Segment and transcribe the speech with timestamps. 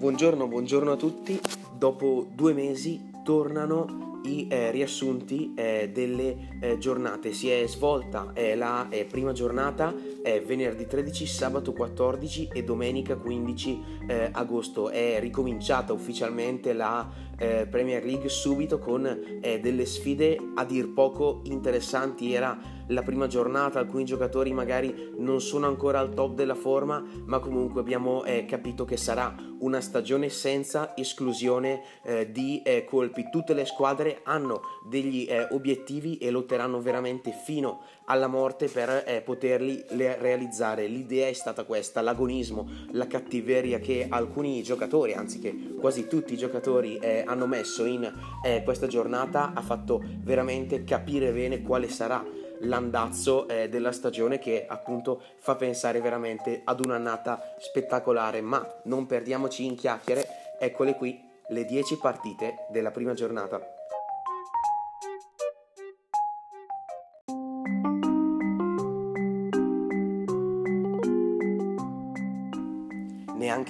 [0.00, 1.38] Buongiorno, buongiorno a tutti.
[1.76, 7.32] Dopo due mesi tornano i eh, riassunti eh, delle eh, giornate.
[7.32, 13.16] Si è svolta eh, la eh, prima giornata eh, venerdì 13, sabato 14 e domenica
[13.16, 13.98] 15
[14.32, 14.90] agosto.
[14.90, 17.28] È ricominciata ufficialmente la
[17.70, 19.02] Premier League subito con
[19.40, 22.34] delle sfide a dir poco interessanti.
[22.34, 27.38] Era la prima giornata, alcuni giocatori magari non sono ancora al top della forma, ma
[27.38, 31.82] comunque abbiamo capito che sarà una stagione senza esclusione
[32.30, 33.28] di colpi.
[33.30, 39.20] Tutte le squadre hanno degli eh, obiettivi e lotteranno veramente fino alla morte per eh,
[39.20, 40.86] poterli realizzare.
[40.86, 46.36] L'idea è stata questa, l'agonismo, la cattiveria che alcuni giocatori, anzi che quasi tutti i
[46.36, 48.12] giocatori eh, hanno messo in
[48.44, 52.24] eh, questa giornata ha fatto veramente capire bene quale sarà
[52.60, 59.64] l'andazzo eh, della stagione che appunto fa pensare veramente ad un'annata spettacolare ma non perdiamoci
[59.64, 60.26] in chiacchiere
[60.58, 63.79] eccole qui le 10 partite della prima giornata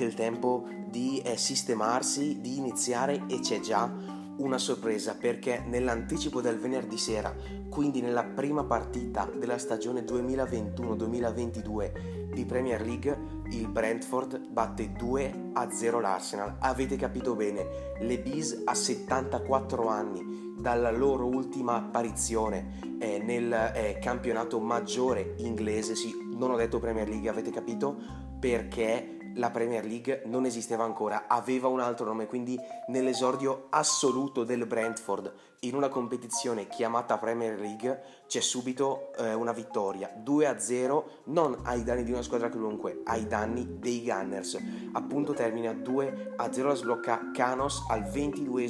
[0.01, 3.93] neanche il tempo di eh, sistemarsi, di iniziare e c'è già
[4.39, 7.37] una sorpresa perché nell'anticipo del venerdì sera,
[7.69, 13.19] quindi nella prima partita della stagione 2021-2022 di Premier League,
[13.51, 16.57] il Brentford batte 2 a 0 l'Arsenal.
[16.61, 17.67] Avete capito bene,
[18.01, 25.95] le Bees a 74 anni dalla loro ultima apparizione eh, nel eh, campionato maggiore inglese,
[25.95, 27.95] sì, non ho detto Premier League, avete capito?
[28.39, 34.67] Perché la Premier League non esisteva ancora, aveva un altro nome, quindi nell'esordio assoluto del
[34.67, 41.83] Brentford in una competizione chiamata Premier League c'è subito eh, una vittoria 2-0 non ai
[41.83, 44.59] danni di una squadra qualunque, ai danni dei Gunners.
[44.93, 48.65] Appunto termina 2-0 la sblocca Canos al 22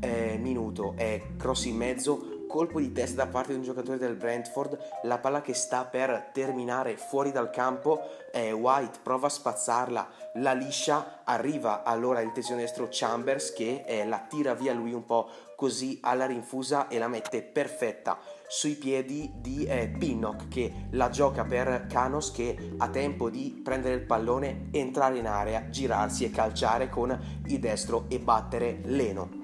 [0.00, 4.14] eh, minuto, è cross in mezzo colpo di testa da parte di un giocatore del
[4.14, 7.98] Brentford, la palla che sta per terminare fuori dal campo,
[8.30, 14.26] eh, White prova a spazzarla, la liscia, arriva allora il tesionestro Chambers che eh, la
[14.28, 19.64] tira via lui un po' così alla rinfusa e la mette perfetta sui piedi di
[19.64, 25.16] eh, Pinnock che la gioca per Canos che ha tempo di prendere il pallone, entrare
[25.16, 29.40] in area, girarsi e calciare con il destro e battere Leno.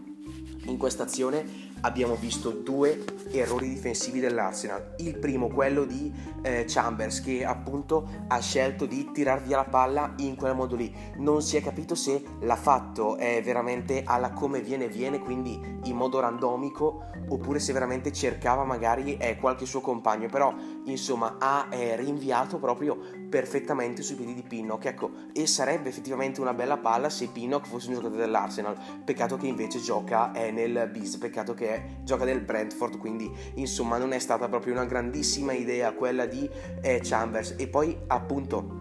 [0.64, 4.94] In questa azione abbiamo visto due errori difensivi dell'Arsenal.
[4.98, 6.12] Il primo, quello di
[6.42, 10.94] eh, Chambers, che appunto ha scelto di tirar via la palla in quel modo lì.
[11.16, 15.96] Non si è capito se l'ha fatto eh, veramente alla come viene viene, quindi in
[15.96, 20.28] modo randomico, oppure se veramente cercava magari eh, qualche suo compagno.
[20.28, 24.86] Però, insomma, ha eh, rinviato proprio perfettamente sui piedi di Pinnock.
[24.86, 28.76] Ecco, e sarebbe effettivamente una bella palla se Pinnock fosse un giocatore dell'Arsenal.
[29.04, 34.12] Peccato che invece gioca eh, nel bis, peccato che gioca del Brentford, quindi insomma non
[34.12, 36.48] è stata proprio una grandissima idea quella di
[36.80, 37.54] eh, Chambers.
[37.56, 38.77] E poi appunto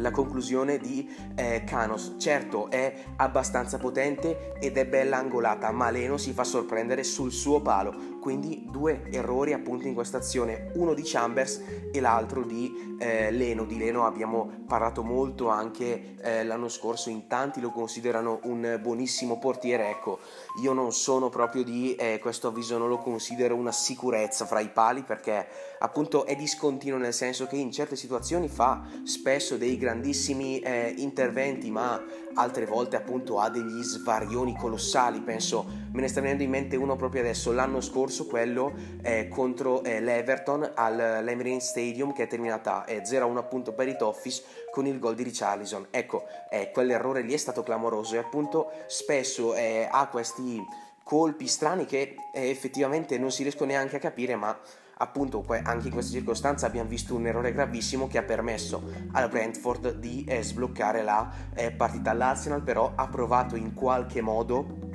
[0.00, 2.14] la conclusione di eh, Canos.
[2.18, 7.60] Certo è abbastanza potente ed è bella angolata, ma Leno si fa sorprendere sul suo
[7.60, 8.18] palo.
[8.20, 11.62] Quindi due errori appunto in questa azione, uno di Chambers
[11.92, 13.64] e l'altro di eh, Leno.
[13.64, 19.38] Di Leno abbiamo parlato molto anche eh, l'anno scorso, in tanti lo considerano un buonissimo
[19.38, 19.88] portiere.
[19.88, 20.18] Ecco,
[20.58, 24.68] io non sono proprio di eh, questo avviso, non lo considero una sicurezza fra i
[24.68, 25.46] pali perché
[25.78, 31.70] appunto è discontinuo nel senso che in certe situazioni fa spesso dei grandissimi eh, interventi,
[31.70, 32.02] ma
[32.34, 35.20] altre volte appunto ha degli svarioni colossali.
[35.20, 38.72] Penso, me ne sta venendo in mente uno proprio adesso, l'anno scorso, quello
[39.02, 44.42] eh, contro eh, l'Everton all'Emirates Stadium che è terminata eh, 0-1 appunto per i Toffees
[44.70, 45.88] con il gol di Richarlison.
[45.90, 50.62] Ecco, eh, quell'errore lì è stato clamoroso e appunto spesso eh, ha questi
[51.02, 54.56] colpi strani che eh, effettivamente non si riescono neanche a capire, ma
[55.02, 58.82] appunto anche in questa circostanza abbiamo visto un errore gravissimo che ha permesso
[59.12, 62.12] al Brentford di eh, sbloccare la eh, partita.
[62.12, 64.88] L'Arsenal però ha provato in qualche modo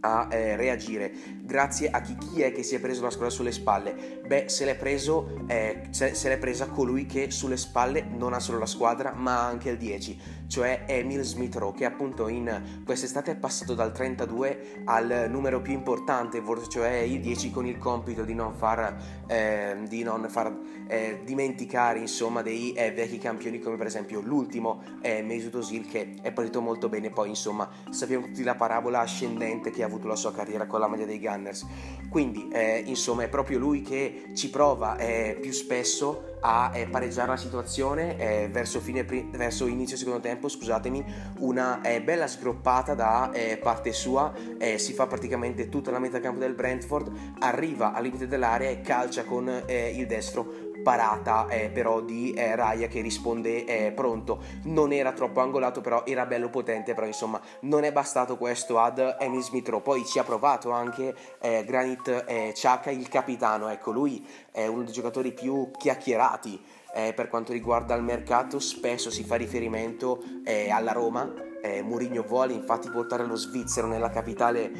[0.00, 1.12] a eh, reagire
[1.44, 4.22] grazie a chi, chi, è che si è preso la squadra sulle spalle?
[4.26, 8.58] Beh se l'è preso eh, se, l'è presa colui che sulle spalle non ha solo
[8.58, 13.36] la squadra ma anche il 10 cioè Emil Smith Rowe che appunto in quest'estate è
[13.36, 18.54] passato dal 32 al numero più importante cioè il 10 con il compito di non
[18.54, 18.96] far,
[19.26, 20.56] eh, di non far
[20.86, 26.14] eh, dimenticare insomma dei eh, vecchi campioni come per esempio l'ultimo eh, Mesut Özil che
[26.22, 27.10] è partito molto bene.
[27.10, 30.86] Poi insomma sappiamo tutti la parabola ascendente che ha avuto la sua carriera con la
[30.86, 31.66] maglia dei Galli Gunners.
[32.08, 37.28] Quindi, eh, insomma, è proprio lui che ci prova eh, più spesso a eh, pareggiare
[37.28, 41.04] la situazione eh, verso, fine, verso, inizio secondo tempo, scusatemi,
[41.38, 44.32] una eh, bella sgroppata da eh, parte sua,
[44.76, 47.10] si fa praticamente tutta la metà campo del Brentford,
[47.40, 52.86] arriva al limite dell'area e calcia con il destro parata eh, però di eh, Raya
[52.86, 54.40] che risponde eh, pronto.
[54.64, 59.16] Non era troppo angolato però era bello potente però insomma non è bastato questo ad
[59.18, 59.82] Emil Smith Rowe.
[59.82, 63.68] Poi ci ha provato anche eh, Granit eh, Chaka il capitano.
[63.68, 66.62] Ecco lui è uno dei giocatori più chiacchierati
[66.94, 68.60] eh, per quanto riguarda il mercato.
[68.60, 70.22] Spesso si fa riferimento
[70.70, 71.32] alla Roma.
[71.62, 74.70] Eh, Mourinho vuole infatti portare lo svizzero nella capitale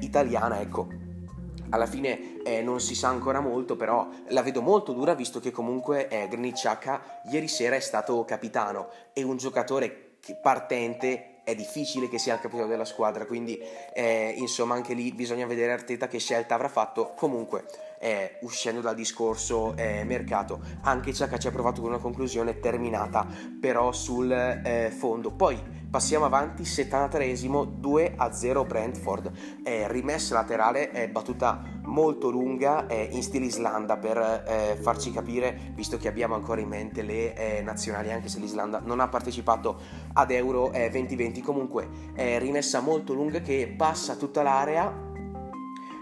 [0.00, 0.60] italiana.
[0.60, 1.09] Ecco
[1.70, 5.50] alla fine eh, non si sa ancora molto, però la vedo molto dura visto che
[5.50, 6.58] comunque eh, Granit
[7.30, 12.68] ieri sera è stato capitano e un giocatore partente è difficile che sia il capitano
[12.68, 13.58] della squadra, quindi
[13.92, 17.12] eh, insomma anche lì bisogna vedere Arteta che scelta avrà fatto.
[17.16, 17.64] Comunque
[17.98, 20.60] eh, uscendo dal discorso eh, mercato.
[20.82, 23.26] Anche Ciacca ci ha provato con una conclusione terminata,
[23.60, 25.30] però sul eh, fondo.
[25.32, 29.32] Poi passiamo avanti, 73esimo, 2 a 0 Brentford.
[29.88, 36.34] rimessa laterale, battuta molto lunga in stile Islanda per eh, farci capire, visto che abbiamo
[36.34, 39.80] ancora in mente le eh, nazionali, anche se l'Islanda non ha partecipato
[40.12, 41.40] ad Euro 2020.
[41.40, 45.08] Comunque, rimessa molto lunga che passa tutta l'area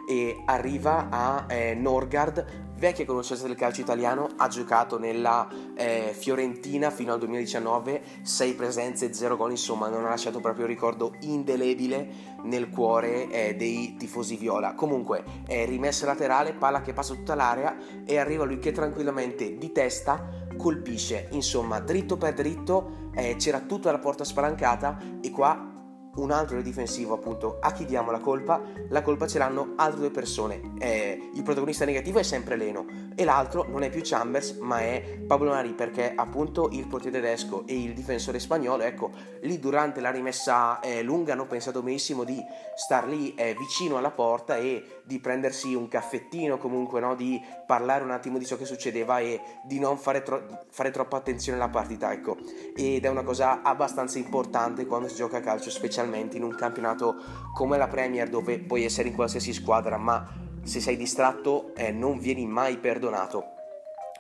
[0.09, 6.91] e arriva a eh, Norgard, vecchia conoscenza del calcio italiano, ha giocato nella eh, Fiorentina
[6.91, 12.37] fino al 2019, 6 presenze, 0 gol, insomma non ha lasciato proprio un ricordo indelebile
[12.45, 14.75] nel cuore eh, dei tifosi viola.
[14.75, 19.73] Comunque è rimessa laterale, palla che passa tutta l'area e arriva lui che tranquillamente di
[19.73, 25.78] testa colpisce, insomma dritto per dritto, eh, c'era tutta la porta spalancata e qua
[26.21, 28.61] un altro difensivo appunto a chi diamo la colpa?
[28.89, 30.75] La colpa ce l'hanno altre due persone.
[30.79, 35.19] Eh, il protagonista negativo è sempre Leno e l'altro non è più Chambers ma è
[35.27, 39.11] Pablo Mari perché appunto il portiere tedesco e il difensore spagnolo ecco
[39.43, 42.41] lì durante la rimessa eh, lunga hanno pensato benissimo di
[42.77, 47.15] star lì eh, vicino alla porta e di prendersi un caffettino comunque no?
[47.15, 51.17] di parlare un attimo di ciò che succedeva e di non fare, tro- fare troppa
[51.17, 52.37] attenzione alla partita ecco
[52.77, 57.17] ed è una cosa abbastanza importante quando si gioca a calcio specialmente in un campionato
[57.55, 60.27] come la Premier dove puoi essere in qualsiasi squadra, ma
[60.63, 63.57] se sei distratto eh, non vieni mai perdonato.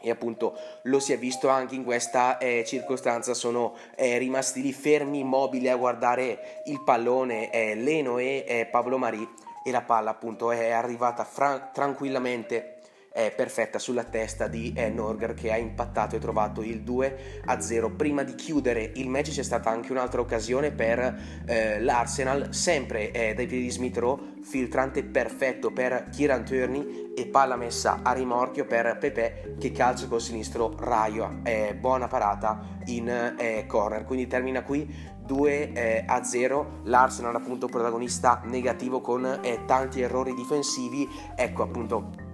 [0.01, 4.73] E appunto lo si è visto anche in questa eh, circostanza, sono eh, rimasti lì
[4.73, 9.29] fermi, immobili a guardare il pallone eh, Leno e eh, Pablo Mari
[9.69, 12.79] e la palla appunto è arrivata fra- tranquillamente
[13.13, 14.95] eh, perfetta sulla testa di eh,
[15.35, 17.91] che ha impattato e trovato il 2 a 0.
[17.91, 23.35] Prima di chiudere il match c'è stata anche un'altra occasione per eh, l'Arsenal, sempre eh,
[23.35, 28.67] dai piedi di Smith Rowe, filtrante perfetto per Kieran Turney e palla messa a rimorchio
[28.67, 31.41] per Pepe che calcia col sinistro Raio.
[31.79, 34.05] buona parata in eh, corner.
[34.05, 40.33] Quindi termina qui 2 eh, a 0 l'Arsenal appunto protagonista negativo con eh, tanti errori
[40.33, 41.07] difensivi.
[41.37, 42.27] Ecco appunto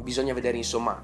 [0.00, 1.02] bisogna vedere insomma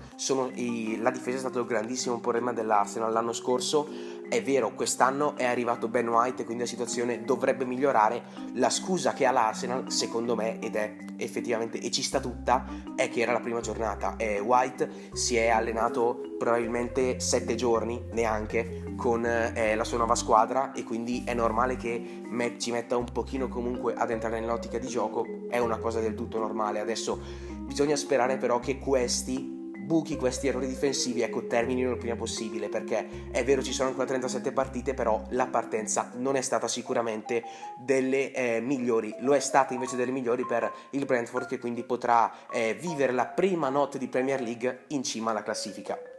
[0.55, 3.87] i, la difesa è stato il grandissimo problema dell'Arsenal l'anno scorso
[4.29, 8.23] è vero quest'anno è arrivato Ben White e quindi la situazione dovrebbe migliorare.
[8.55, 12.67] La scusa che ha l'Arsenal secondo me ed è effettivamente e ci sta tutta
[12.97, 14.17] è che era la prima giornata.
[14.17, 20.73] E White si è allenato probabilmente sette giorni neanche con eh, la sua nuova squadra
[20.73, 24.87] e quindi è normale che me- ci metta un pochino comunque ad entrare nell'ottica di
[24.87, 25.27] gioco.
[25.49, 26.81] È una cosa del tutto normale.
[26.81, 32.69] Adesso Bisogna sperare però che questi buchi, questi errori difensivi, ecco, terminino il prima possibile,
[32.69, 37.43] perché è vero ci sono ancora 37 partite, però la partenza non è stata sicuramente
[37.79, 42.33] delle eh, migliori, lo è stata invece delle migliori per il Brentford che quindi potrà
[42.51, 46.14] eh, vivere la prima notte di Premier League in cima alla classifica.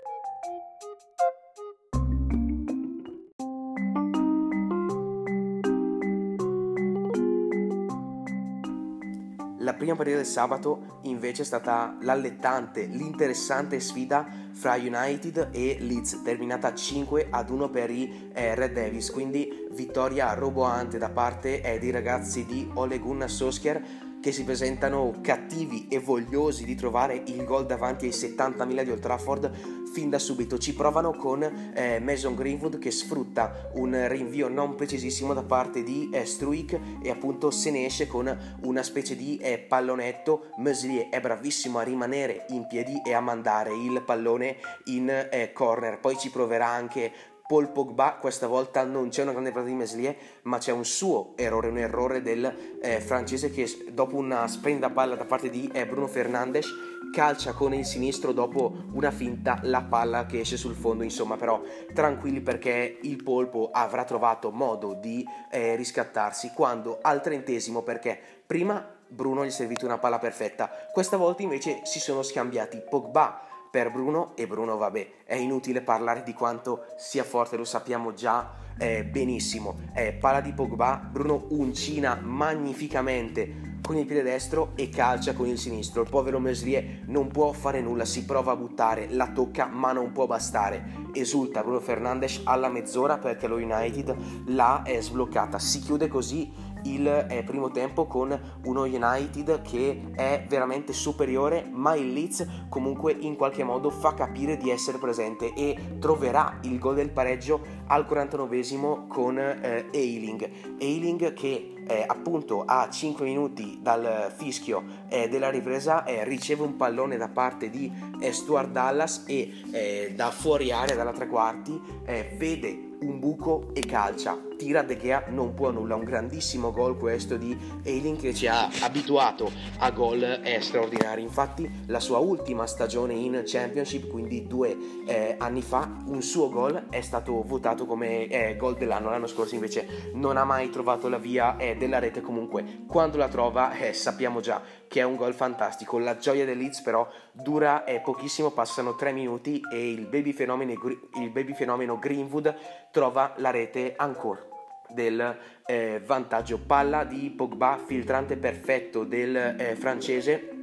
[9.86, 16.74] Prima partita del sabato invece è stata l'allettante, l'interessante sfida fra United e Leeds, terminata
[16.74, 21.92] 5 ad 1 per i eh, Red Devils, quindi vittoria roboante da parte eh, dei
[21.92, 27.68] ragazzi di Ole Gunnar Solskjaer che si presentano cattivi e vogliosi di trovare il gol
[27.68, 29.52] davanti ai 70.000 di Old Trafford
[29.94, 30.58] fin da subito.
[30.58, 36.10] Ci provano con eh, Mason Greenwood che sfrutta un rinvio non precisissimo da parte di
[36.12, 40.46] eh, Struik e appunto se ne esce con una specie di eh, pallonetto.
[40.58, 46.00] Meslier è bravissimo a rimanere in piedi e a mandare il pallone in eh, corner.
[46.00, 50.16] Poi ci proverà anche Paul Pogba questa volta non c'è una grande parata di Meslier
[50.44, 55.16] ma c'è un suo errore, un errore del eh, francese che dopo una splendida palla
[55.16, 56.68] da parte di eh, Bruno Fernandes
[57.14, 61.62] calcia con il sinistro dopo una finta la palla che esce sul fondo insomma però
[61.94, 68.94] tranquilli perché il polpo avrà trovato modo di eh, riscattarsi quando al trentesimo perché prima
[69.08, 73.45] Bruno gli è servito una palla perfetta questa volta invece si sono scambiati Pogba
[73.76, 78.54] per Bruno e Bruno vabbè è inutile parlare di quanto sia forte lo sappiamo già
[78.78, 79.80] eh, benissimo.
[79.94, 85.60] Eh, palla di Pogba Bruno uncina magnificamente con il piede destro e calcia con il
[85.60, 86.04] sinistro.
[86.04, 90.14] Il povero Meslier non può fare nulla si prova a buttare la tocca ma non
[90.14, 91.10] può bastare.
[91.12, 94.16] Esulta Bruno Fernandes alla mezz'ora perché lo United
[94.46, 95.60] l'ha eh, sbloccata.
[95.60, 96.50] Si chiude così
[96.86, 103.16] il eh, primo tempo con uno United che è veramente superiore, ma il Leeds comunque
[103.20, 108.06] in qualche modo fa capire di essere presente e troverà il gol del pareggio al
[108.10, 110.50] 49esimo con eh, Eiling.
[110.80, 116.76] Eiling che eh, appunto a 5 minuti dal fischio eh, della ripresa eh, riceve un
[116.76, 121.80] pallone da parte di eh, Stuart Dallas e eh, da fuori area, dalla tre quarti,
[122.06, 124.38] eh, vede un buco e calcia.
[124.58, 128.70] Tira De Gea non può nulla, un grandissimo gol questo di Eiling che ci ha
[128.82, 131.22] abituato a gol straordinari.
[131.22, 136.88] Infatti la sua ultima stagione in Championship, quindi due eh, anni fa, un suo gol
[136.90, 139.10] è stato votato come eh, gol dell'anno.
[139.10, 143.28] L'anno scorso invece non ha mai trovato la via eh, della rete, comunque quando la
[143.28, 146.00] trova eh, sappiamo già che è un gol fantastico.
[146.00, 150.72] La gioia del Leeds però dura eh, pochissimo, passano tre minuti e il baby fenomeno,
[150.72, 152.56] il baby fenomeno Greenwood
[152.92, 154.55] trova la rete ancora
[154.90, 156.60] del eh, vantaggio.
[156.60, 160.56] Palla di Pogba filtrante perfetto del eh, francese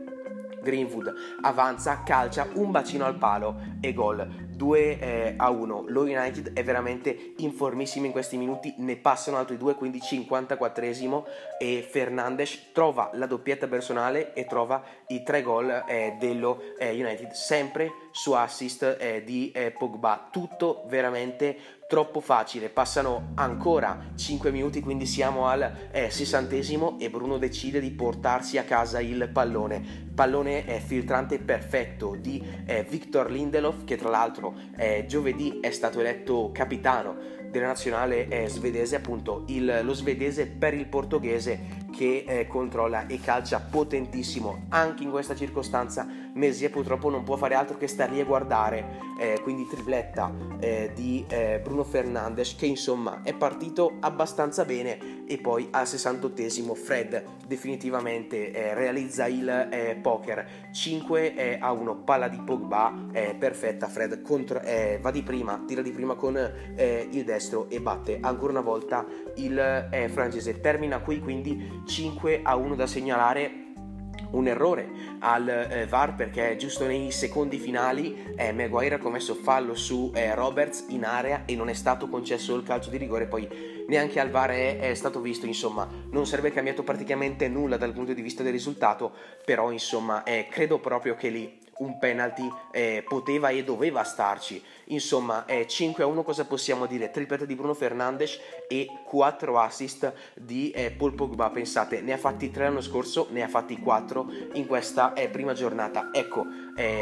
[0.62, 1.12] Greenwood.
[1.43, 4.50] Avanza, calcia un bacino al palo e gol.
[4.55, 5.87] 2 eh, a 1.
[5.88, 11.25] Lo United è veramente informissimo in questi minuti, ne passano altri due, quindi 54esimo
[11.59, 17.33] e Fernandes trova la doppietta personale e trova i tre gol eh, dello eh, United,
[17.33, 20.29] sempre su assist eh, di Pogba.
[20.31, 22.70] Tutto veramente troppo facile.
[22.70, 28.64] Passano ancora 5 minuti, quindi siamo al eh, sessantesimo e Bruno decide di portarsi a
[28.64, 30.08] casa il pallone.
[30.14, 36.00] Pallone eh, filtrante perfetto di eh, Victor Lindelof, che tra l'altro eh, giovedì è stato
[36.00, 42.46] eletto capitano della nazionale eh, svedese, appunto il, lo svedese per il portoghese che eh,
[42.49, 46.06] controlla e calcia potentissimo anche in questa circostanza.
[46.34, 50.90] Mesier purtroppo non può fare altro che star lì a guardare eh, quindi tripletta eh,
[50.94, 57.22] di eh, Bruno Fernandes che insomma è partito abbastanza bene e poi al 68esimo Fred
[57.46, 60.70] definitivamente eh, realizza il poker.
[60.72, 62.92] 5 a 1 palla di Pogba
[63.38, 63.87] perfetta.
[63.87, 64.61] Fred contro,
[65.00, 66.37] va di prima tira di prima con
[66.76, 69.04] il destro e batte ancora una volta
[69.37, 70.61] il francese.
[70.61, 73.62] Termina qui quindi 5 a 1 da segnalare
[74.33, 74.89] un errore
[75.21, 80.35] al eh, VAR perché giusto nei secondi finali eh, Maguire ha commesso fallo su eh,
[80.35, 84.31] Roberts in area e non è stato concesso il calcio di rigore poi neanche al
[84.31, 88.43] VAR è, è, stato visto insomma non sarebbe cambiato praticamente nulla dal punto di vista
[88.43, 89.12] del risultato
[89.45, 94.62] però insomma eh, credo proprio che lì un penalty eh, poteva e doveva starci.
[94.87, 97.11] Insomma, eh, 5 a 1 cosa possiamo dire?
[97.11, 98.38] Tripletta di Bruno Fernandes
[98.69, 101.50] e 4 assist di eh, Paul Pogba.
[101.50, 105.52] Pensate, ne ha fatti 3 l'anno scorso, ne ha fatti 4 in questa eh, prima
[105.52, 106.11] giornata.
[106.12, 106.47] Ecco,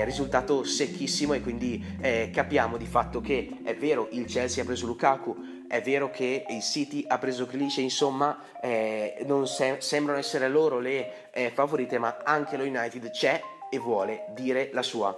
[0.04, 4.86] risultato secchissimo e quindi eh, capiamo di fatto che è vero il Chelsea ha preso
[4.86, 10.48] Lukaku, è vero che il City ha preso Cliche, insomma, eh, non se- sembrano essere
[10.48, 15.16] loro le eh, favorite, ma anche lo United c'è e vuole dire la sua.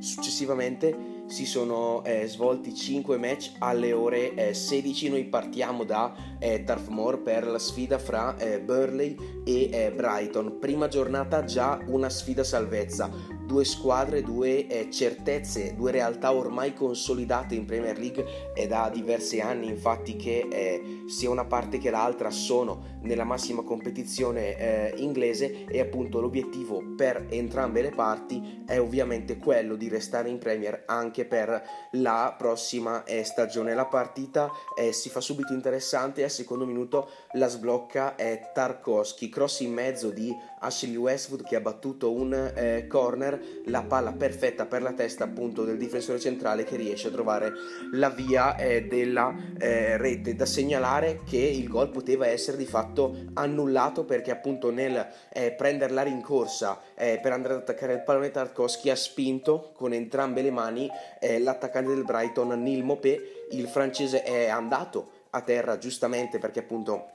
[0.00, 5.10] Successivamente si sono eh, svolti 5 match alle ore eh, 16.
[5.10, 10.58] Noi partiamo da eh, Darth Moor per la sfida fra eh, Burley e eh, Brighton.
[10.58, 13.10] Prima giornata già una sfida salvezza
[13.46, 19.40] due squadre, due eh, certezze, due realtà ormai consolidate in Premier League è da diversi
[19.40, 25.66] anni infatti che eh, sia una parte che l'altra sono nella massima competizione eh, inglese
[25.66, 31.24] e appunto l'obiettivo per entrambe le parti è ovviamente quello di restare in Premier anche
[31.26, 33.74] per la prossima eh, stagione.
[33.74, 39.28] La partita eh, si fa subito interessante e al secondo minuto la sblocca è Tarkovsky,
[39.28, 40.34] cross in mezzo di
[40.64, 45.64] Ashley Westwood che ha battuto un eh, corner la palla perfetta per la testa appunto
[45.64, 47.52] del difensore centrale che riesce a trovare
[47.92, 50.34] la via eh, della eh, rete.
[50.34, 55.92] Da segnalare che il gol poteva essere di fatto annullato perché appunto nel eh, prendere
[55.92, 60.50] la rincorsa eh, per andare ad attaccare il pallone Tarkovsky ha spinto con entrambe le
[60.50, 60.88] mani
[61.20, 67.10] eh, l'attaccante del Brighton Neil Mopé, il francese è andato a terra giustamente perché appunto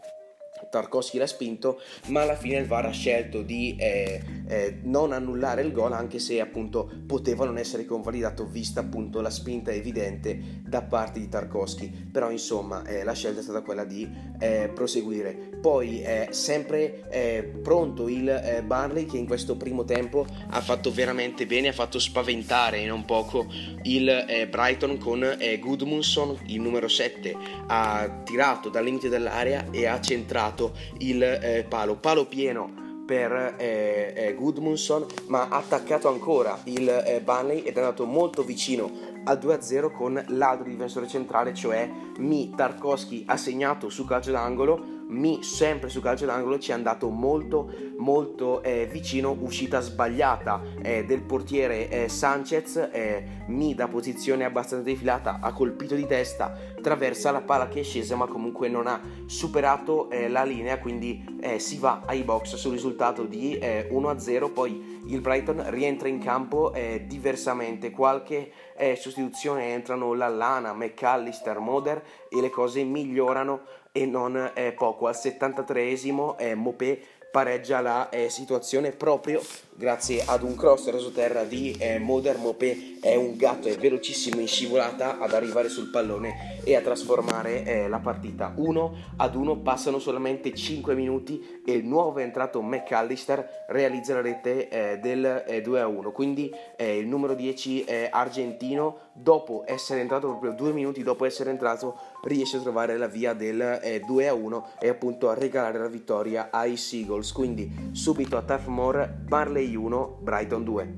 [0.70, 5.62] Tarkovsky l'ha spinto, ma alla fine il VAR ha scelto di eh, eh, non annullare
[5.62, 10.82] il gol anche se appunto poteva non essere convalidato vista appunto la spinta evidente da
[10.82, 15.58] parte di Tarkovsky, però insomma eh, la scelta è stata quella di eh, proseguire.
[15.60, 21.46] Poi sempre eh, pronto il eh, Barley che in questo primo tempo ha fatto veramente
[21.46, 23.48] bene, ha fatto spaventare non poco
[23.84, 27.36] il Brighton con Goodmunson, il numero 7,
[27.68, 33.56] ha tirato dal limite dell'area e ha centrato toccato il eh, palo, palo pieno per
[33.58, 38.92] eh, eh, Goodmunson, ma ha attaccato ancora il eh, Bunley ed è andato molto vicino
[39.24, 45.42] al 2-0 con l'altro difensore centrale, cioè Mi Tarkovsky ha segnato su calcio d'angolo mi
[45.44, 51.22] sempre su calcio d'angolo ci è andato molto molto eh, vicino uscita sbagliata eh, del
[51.22, 57.42] portiere eh, Sanchez eh, mi da posizione abbastanza defilata ha colpito di testa traversa la
[57.42, 61.80] palla che è scesa ma comunque non ha superato eh, la linea quindi eh, si
[61.80, 66.72] va ai box sul risultato di 1-0 poi il Brighton rientra in campo
[67.06, 68.52] diversamente qualche
[68.96, 73.62] sostituzione entrano Lallana, McAllister, Moder e le cose migliorano
[73.92, 75.08] e non eh, poco.
[75.08, 79.42] Al 73esimo eh, Mopé pareggia la eh, situazione proprio
[79.80, 81.10] grazie ad un cross raso
[81.48, 86.62] di eh, Moder Mopé è un gatto è velocissimo in scivolata ad arrivare sul pallone
[86.66, 88.54] e a trasformare eh, la partita.
[88.56, 94.68] 1 ad 1 passano solamente 5 minuti e il nuovo entrato McAllister realizza la rete
[94.68, 99.08] eh, del 2 eh, a 1 quindi eh, il numero 10 argentino.
[99.14, 104.02] Dopo essere entrato proprio due minuti dopo essere entrato riesce a trovare la via del
[104.06, 107.32] 2 a 1 e appunto a regalare la vittoria ai Seagulls.
[107.32, 110.94] Quindi subito a Turf Moor Barley 1, Brighton 2.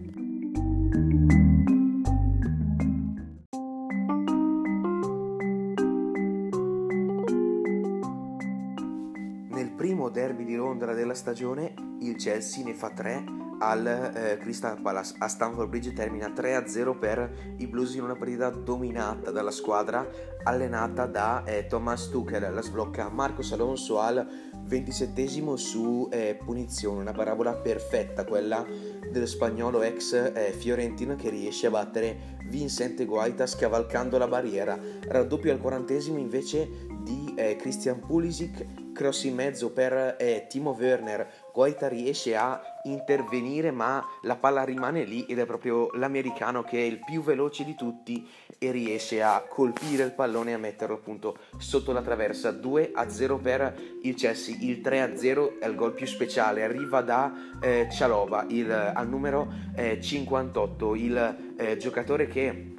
[9.50, 14.82] Nel primo derby di Londra della stagione, il Chelsea ne fa 3 al eh, Crystal
[14.82, 20.08] Palace a Stamford Bridge termina 3-0 per i Blues in una partita dominata dalla squadra
[20.44, 27.12] allenata da eh, Thomas Tuchel la sblocca Marcos Alonso al 27 su eh, punizione una
[27.12, 28.66] parabola perfetta quella
[29.10, 34.80] dello spagnolo ex eh, fiorentino che riesce a battere Vincente Guaita scavalcando la barriera.
[35.08, 36.70] Raddoppio al 40 invece
[37.04, 43.72] di eh, Christian Pulisic cross in mezzo per eh, Timo Werner, Guaita riesce a intervenire
[43.72, 47.76] ma la palla rimane lì ed è proprio l'americano che è il più veloce di
[47.76, 48.28] tutti
[48.64, 52.52] e riesce a colpire il pallone e a metterlo appunto sotto la traversa.
[52.52, 56.64] 2 a 0 per il Chelsea il 3 a 0 è il gol più speciale.
[56.64, 62.76] Arriva da eh, Cialova il, al numero eh, 58 il eh, giocatore che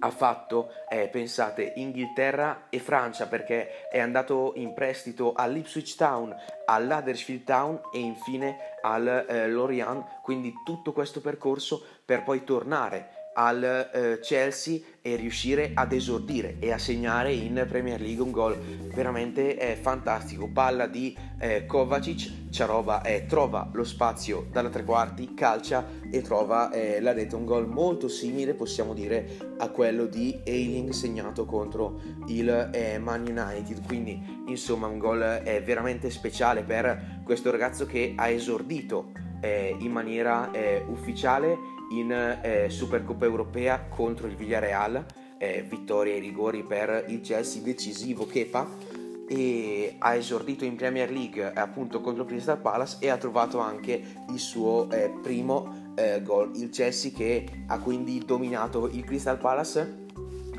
[0.00, 7.44] ha fatto, eh, pensate, Inghilterra e Francia perché è andato in prestito all'Ipswich Town, all'Huddersfield
[7.44, 14.18] Town e infine al eh, Lorient, quindi tutto questo percorso per poi tornare al eh,
[14.20, 18.56] Chelsea e riuscire ad esordire e a segnare in Premier League un gol
[18.94, 20.48] veramente eh, fantastico.
[20.48, 26.70] Palla di eh, Kovacic, Ciarova eh, trova lo spazio dalla tre quarti, calcia e trova
[26.70, 27.34] eh, la rete.
[27.34, 33.26] Un gol molto simile, possiamo dire, a quello di Ailing segnato contro il eh, Man
[33.26, 33.84] United.
[33.86, 39.12] Quindi, insomma, un gol eh, veramente speciale per questo ragazzo che ha esordito
[39.44, 40.50] in maniera
[40.86, 41.58] ufficiale
[41.90, 45.04] in eh, Supercoppa europea contro il Villarreal,
[45.38, 49.02] eh, vittoria ai rigori per il Chelsea decisivo Kepa.
[49.26, 54.38] E ha esordito in Premier League appunto contro Crystal Palace e ha trovato anche il
[54.38, 56.50] suo eh, primo eh, gol.
[56.56, 60.02] Il Chelsea che ha quindi dominato il Crystal Palace.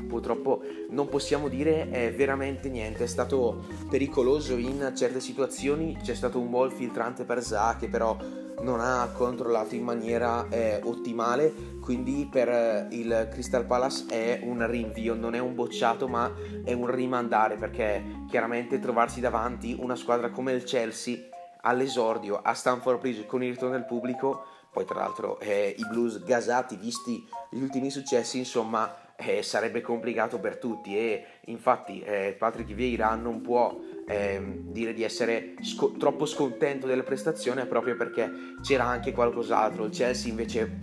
[0.08, 6.38] Purtroppo non possiamo dire eh, veramente niente, è stato pericoloso in certe situazioni, c'è stato
[6.38, 8.16] un gol filtrante per Zaha che però
[8.60, 14.66] non ha controllato in maniera eh, ottimale, quindi per eh, il Crystal Palace è un
[14.66, 16.32] rinvio, non è un bocciato ma
[16.64, 21.16] è un rimandare perché chiaramente trovarsi davanti una squadra come il Chelsea
[21.62, 26.22] all'esordio a Stamford Bridge con il ritorno del pubblico, poi tra l'altro eh, i Blues
[26.22, 32.72] gasati visti gli ultimi successi, insomma eh, sarebbe complicato per tutti e infatti eh, Patrick
[32.72, 38.30] Vieira non può eh, dire di essere sco- troppo scontento della prestazione proprio perché
[38.62, 39.86] c'era anche qualcos'altro.
[39.86, 40.78] Il Chelsea invece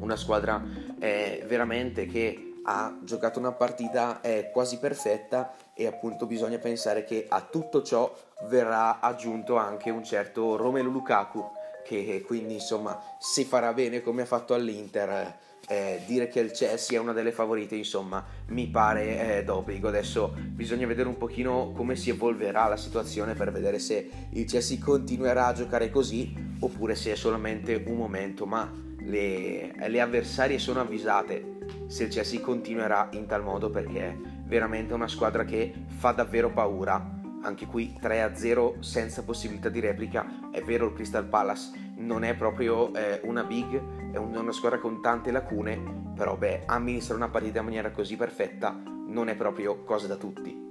[0.00, 0.62] una squadra
[0.98, 7.26] eh, veramente che ha giocato una partita eh, quasi perfetta e appunto bisogna pensare che
[7.28, 8.14] a tutto ciò
[8.48, 14.26] verrà aggiunto anche un certo Romelu Lukaku che quindi insomma se farà bene come ha
[14.26, 15.34] fatto all'Inter
[15.70, 19.86] eh, dire che il Chelsea è una delle favorite insomma mi pare eh, d'obbligo.
[19.86, 24.78] Adesso bisogna vedere un pochino come si evolverà la situazione per vedere se il Chelsea
[24.80, 30.80] continuerà a giocare così oppure se è solamente un momento ma le, le avversarie sono
[30.80, 36.10] avvisate se il Chelsea continuerà in tal modo perché è veramente una squadra che fa
[36.10, 40.50] davvero paura anche qui 3-0 senza possibilità di replica.
[40.50, 41.92] È vero il Crystal Palace.
[41.96, 47.20] Non è proprio eh, una big è una squadra con tante lacune però beh amministrare
[47.20, 50.69] una partita in maniera così perfetta non è proprio cosa da tutti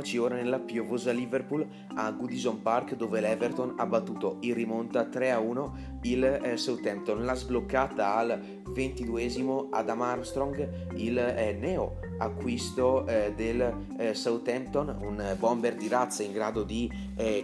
[0.00, 5.70] Spostiamoci ora nella piovosa Liverpool a Goodison Park dove l'Everton ha battuto in rimonta 3-1
[6.02, 7.22] il eh, Southampton.
[7.24, 15.74] La sbloccata al 22esimo Adam Armstrong, il eh, neo acquisto eh, del Southampton, un bomber
[15.74, 16.90] di razza in grado di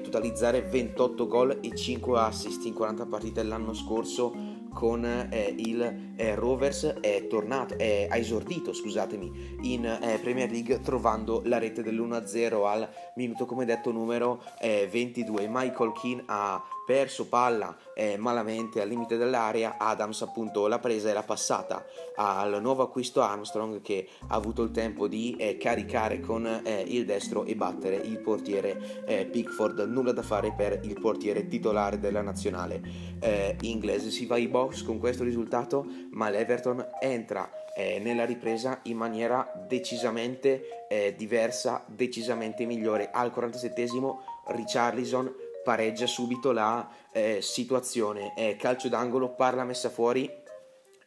[0.02, 6.34] totalizzare 28 gol e 5 assist in 40 partite l'anno scorso con eh, il eh,
[6.34, 12.66] Rovers è tornato, è, ha esordito scusatemi, in eh, Premier League trovando la rete dell'1-0
[12.66, 15.44] al minuto come detto numero 22.
[15.44, 21.10] Eh, Michael Keane ha perso palla eh, malamente al limite dell'area, Adams appunto l'ha presa
[21.10, 26.20] e l'ha passata al nuovo acquisto Armstrong che ha avuto il tempo di eh, caricare
[26.20, 30.98] con eh, il destro e battere il portiere eh, Pickford, nulla da fare per il
[31.00, 32.80] portiere titolare della nazionale
[33.20, 34.10] eh, inglese.
[34.10, 39.52] Si va ai box con questo risultato, ma l'Everton entra eh, nella ripresa in maniera
[39.66, 40.84] decisamente
[41.16, 43.10] diversa, decisamente migliore.
[43.10, 45.34] Al 47esimo Richarlison
[45.66, 48.34] pareggia subito la eh, situazione.
[48.36, 50.30] Eh, calcio d'angolo, parla messa fuori.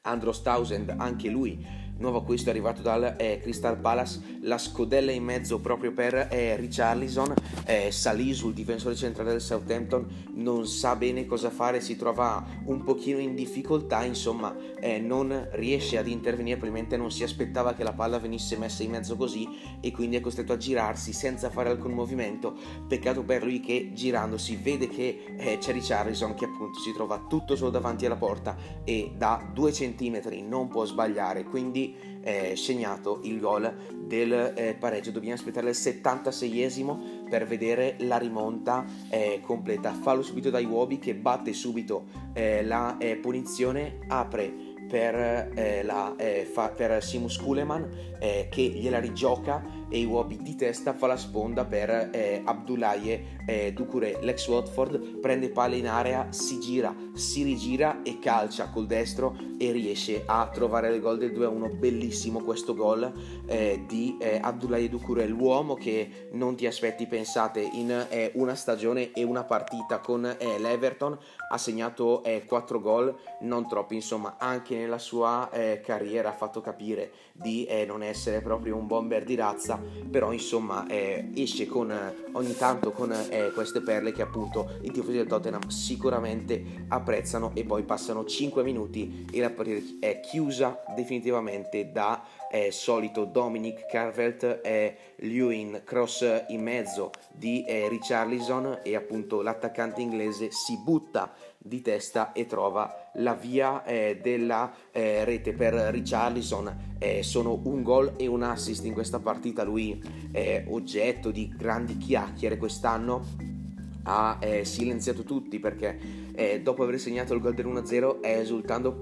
[0.01, 1.65] Andros Tausend, anche lui
[1.99, 7.33] nuovo acquisto arrivato dal eh, Crystal Palace, la scodella in mezzo proprio per eh, Richarlison,
[7.65, 12.83] eh, Salisu, il difensore centrale del Southampton, non sa bene cosa fare, si trova un
[12.83, 17.93] pochino in difficoltà, insomma eh, non riesce ad intervenire, probabilmente non si aspettava che la
[17.93, 19.47] palla venisse messa in mezzo così
[19.81, 22.55] e quindi è costretto a girarsi senza fare alcun movimento,
[22.87, 27.55] peccato per lui che girandosi vede che eh, c'è Richarlison che appunto si trova tutto
[27.55, 31.88] solo davanti alla porta e da due centimetri non può sbagliare, quindi
[32.29, 33.73] eh, segnato il gol
[34.05, 35.09] del eh, pareggio.
[35.09, 39.93] Dobbiamo aspettare il 76esimo per vedere la rimonta eh, completa.
[39.93, 44.53] Fallo subito da Iwobi che batte subito eh, la eh, punizione, apre
[44.87, 45.15] per,
[45.55, 50.93] eh, la, eh, fa, per Simus Kuleman eh, che gliela rigioca e Iwobi di testa
[50.93, 56.59] fa la sponda per eh, Abdoulaye eh, Ducure, l'ex Watford, prende palla in area, si
[56.59, 61.75] gira, si rigira e calcia col destro e riesce a trovare il gol del 2-1,
[61.75, 63.11] bellissimo questo gol
[63.47, 69.11] eh, di eh, Abdoulaye Ducure, l'uomo che non ti aspetti, pensate, in eh, una stagione
[69.13, 71.17] e una partita con eh, l'Everton.
[71.51, 77.11] Ha segnato 4 gol, non troppi insomma, anche nella sua eh, carriera ha fatto capire
[77.33, 79.78] di eh, non essere proprio un bomber di razza,
[80.09, 81.93] però insomma eh, esce con,
[82.33, 87.63] ogni tanto con eh, queste perle che appunto i tifosi del Tottenham sicuramente apprezzano e
[87.63, 94.61] poi passano 5 minuti e la partita è chiusa definitivamente da eh, solito Dominic Carvelt
[94.63, 101.81] e Lewin cross in mezzo di eh, Richarlison e appunto l'attaccante inglese si butta di
[101.81, 106.95] testa e trova la via eh, della eh, rete per Richarlison.
[106.97, 109.63] Eh, sono un gol e un assist in questa partita.
[109.63, 113.57] Lui è oggetto di grandi chiacchiere quest'anno.
[114.03, 118.19] Ha eh, silenziato tutti perché eh, dopo aver segnato il gol del 1-0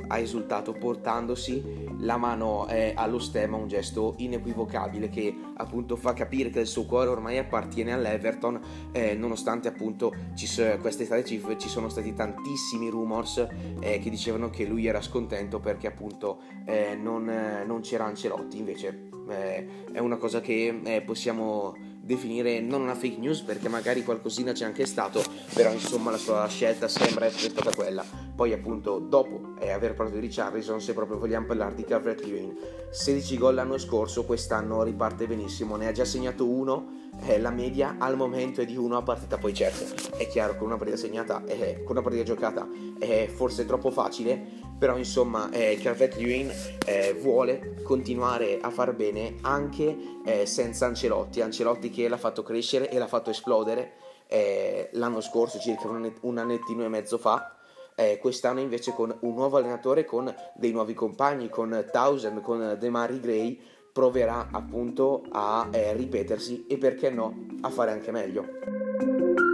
[0.08, 6.50] ha esultato portandosi la mano eh, allo stemma, un gesto inequivocabile che appunto fa capire
[6.50, 8.60] che il suo cuore ormai appartiene all'Everton,
[8.92, 10.48] eh, nonostante appunto ci,
[10.82, 13.48] quest'estate ci, ci sono stati tantissimi rumors
[13.82, 17.32] eh, che dicevano che lui era scontento perché appunto eh, non,
[17.68, 21.76] non, c'era Ancelotti, invece eh, è una cosa che possiamo
[22.08, 25.22] definire non una fake news perché magari qualcosina c'è anche stato,
[25.54, 28.04] però insomma la sua scelta sembra essere stata quella.
[28.34, 32.56] Poi appunto dopo eh, aver parlato di Richarlison, se proprio vogliamo parlare di Calvert Lewin,
[32.90, 37.96] 16 gol l'anno scorso, quest'anno riparte benissimo, ne ha già segnato uno, eh, la media
[38.00, 41.44] al momento è di uno a partita, poi certo è chiaro che una partita segnata,
[41.46, 42.68] eh, con una partita giocata
[43.00, 44.40] è forse troppo facile,
[44.78, 46.52] però insomma eh, Calvet Lewin
[46.86, 52.90] eh, vuole continuare a far bene anche eh, senza Ancelotti, Ancelotti che l'ha fatto crescere
[52.90, 53.94] e l'ha fatto esplodere
[54.28, 57.56] eh, l'anno scorso, circa un, annettino e mezzo fa,
[57.96, 63.20] eh, quest'anno invece con un nuovo allenatore, con dei nuovi compagni, con Townsend, con Demari
[63.20, 63.60] Gray,
[63.98, 69.47] proverà appunto a eh, ripetersi e perché no a fare anche meglio.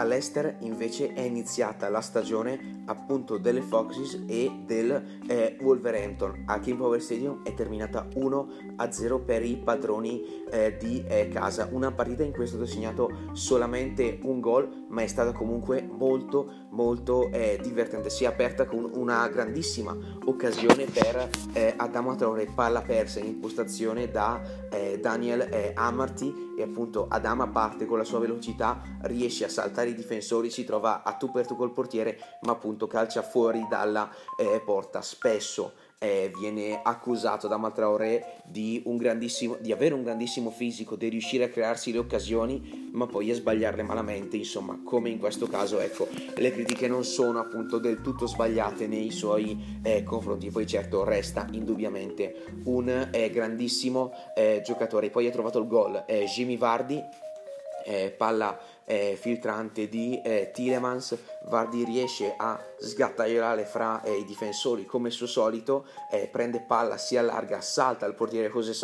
[0.00, 6.44] All'Ester invece è iniziata la stagione appunto delle Foxes e del eh, Wolverhampton.
[6.46, 11.68] A King Power Stadium è terminata 1-0 per i padroni eh, di eh, casa.
[11.70, 16.68] Una partita in cui è stato segnato solamente un gol, ma è stata comunque molto
[16.70, 18.08] molto eh, divertente.
[18.08, 24.10] Si è aperta con una grandissima occasione per eh, Adamo Traore, palla persa in impostazione
[24.10, 29.90] da eh, Daniel Amarty e appunto Adama parte con la sua velocità, riesce a saltare
[29.90, 34.10] i difensori, si trova a tu per tu col portiere, ma appunto calcia fuori dalla
[34.36, 35.00] eh, porta.
[35.00, 38.82] Spesso eh, viene accusato da Matraore di,
[39.60, 43.82] di, avere un grandissimo fisico, di riuscire a crearsi le occasioni, ma poi a sbagliarle
[43.82, 48.86] malamente, insomma, come in questo caso, ecco, le critiche non sono appunto del tutto sbagliate
[48.86, 55.30] nei suoi eh, confronti, poi certo resta indubbiamente un eh, grandissimo eh, giocatore, poi ha
[55.30, 56.98] trovato il gol eh, Jimmy Vardi,
[57.84, 58.58] eh, palla
[58.90, 61.16] filtrante di eh, Tilemans,
[61.48, 66.98] Vardi riesce a sgattaiolare fra eh, i difensori come al suo solito, eh, prende palla,
[66.98, 68.74] si allarga, salta il portiere José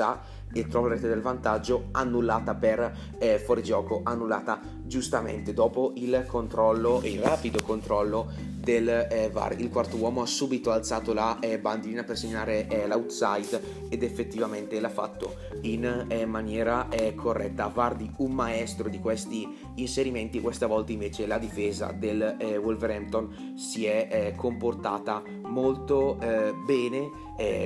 [0.52, 7.00] e trova la rete del vantaggio annullata per eh, fuorigioco, annullata giustamente dopo il controllo,
[7.04, 9.60] il rapido controllo del eh, VAR.
[9.60, 14.80] Il quarto uomo ha subito alzato la eh, bandierina per segnare eh, l'outside ed effettivamente
[14.80, 17.68] l'ha fatto in eh, maniera eh, corretta.
[17.68, 23.86] Vardi un maestro di questi inserimenti, questa volta invece la difesa del eh, Wolverhampton si
[23.86, 26.18] è comportata molto
[26.64, 27.10] bene,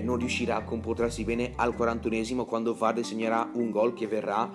[0.03, 4.51] non riuscirà a comportarsi bene al 41esimo quando Vardi segnerà un gol che verrà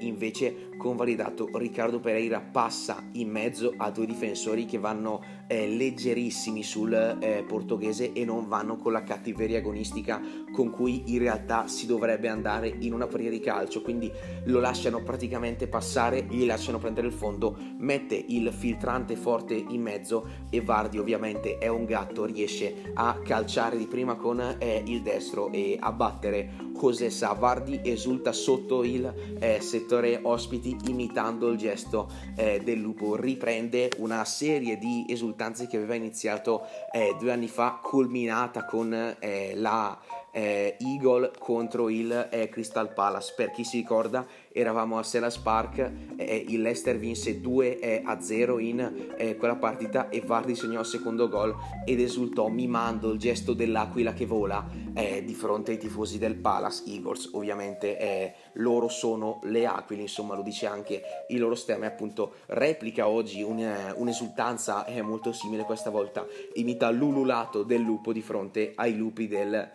[0.00, 1.48] invece convalidato.
[1.52, 8.12] Riccardo Pereira passa in mezzo a due difensori che vanno eh, leggerissimi sul eh, portoghese
[8.12, 10.20] e non vanno con la cattiveria agonistica
[10.52, 14.10] con cui in realtà si dovrebbe andare in una partita di calcio, quindi
[14.44, 20.26] lo lasciano praticamente passare, gli lasciano prendere il fondo, mette il filtrante forte in mezzo
[20.50, 25.50] e Vardi ovviamente è un gatto, riesce a calciare di prima con eh, il destro
[25.52, 27.32] e a battere José Sa.
[27.32, 34.24] Vardi esulta sotto il eh, settore ospiti imitando il gesto eh, del lupo, riprende una
[34.24, 39.98] serie di risultanze che aveva iniziato eh, due anni fa, culminata con eh, la
[40.30, 43.32] eh, Eagle contro il eh, Crystal Palace.
[43.36, 44.26] Per chi si ricorda,
[44.58, 49.54] eravamo a Sellas Park, eh, il Leicester vinse 2 eh, a 0 in eh, quella
[49.54, 54.68] partita e Vardy segnò il secondo gol ed esultò mimando il gesto dell'aquila che vola
[54.94, 57.30] eh, di fronte ai tifosi del Palace Eagles.
[57.32, 62.34] Ovviamente eh, loro sono le aquile, insomma lo dice anche il loro stemma e appunto
[62.46, 68.96] replica oggi un, un'esultanza molto simile questa volta, imita l'ululato del lupo di fronte ai
[68.96, 69.70] lupi del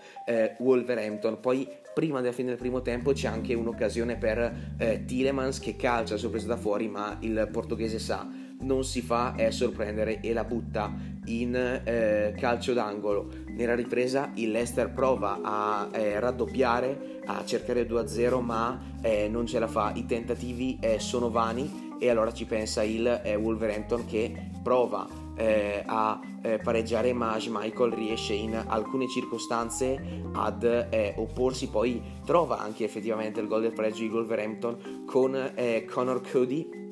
[0.58, 1.40] Wolverhampton.
[1.40, 6.18] Poi prima della fine del primo tempo c'è anche un'occasione per eh, Tilemans che calcia
[6.18, 8.28] sorpresa da fuori ma il portoghese sa
[8.62, 10.92] non si fa è sorprendere e la butta
[11.26, 18.42] in eh, calcio d'angolo nella ripresa il Leicester prova a eh, raddoppiare a cercare 2-0
[18.42, 19.92] ma eh, non ce la fa.
[19.96, 25.84] I tentativi eh, sono vani e allora ci pensa il eh, Wolverhampton che prova eh,
[25.86, 30.00] a eh, pareggiare ma Michael riesce in alcune circostanze
[30.34, 31.70] ad eh, opporsi.
[31.70, 35.54] Poi trova anche effettivamente il gol del pareggio di Wolverhampton con
[35.90, 36.83] Connor Cody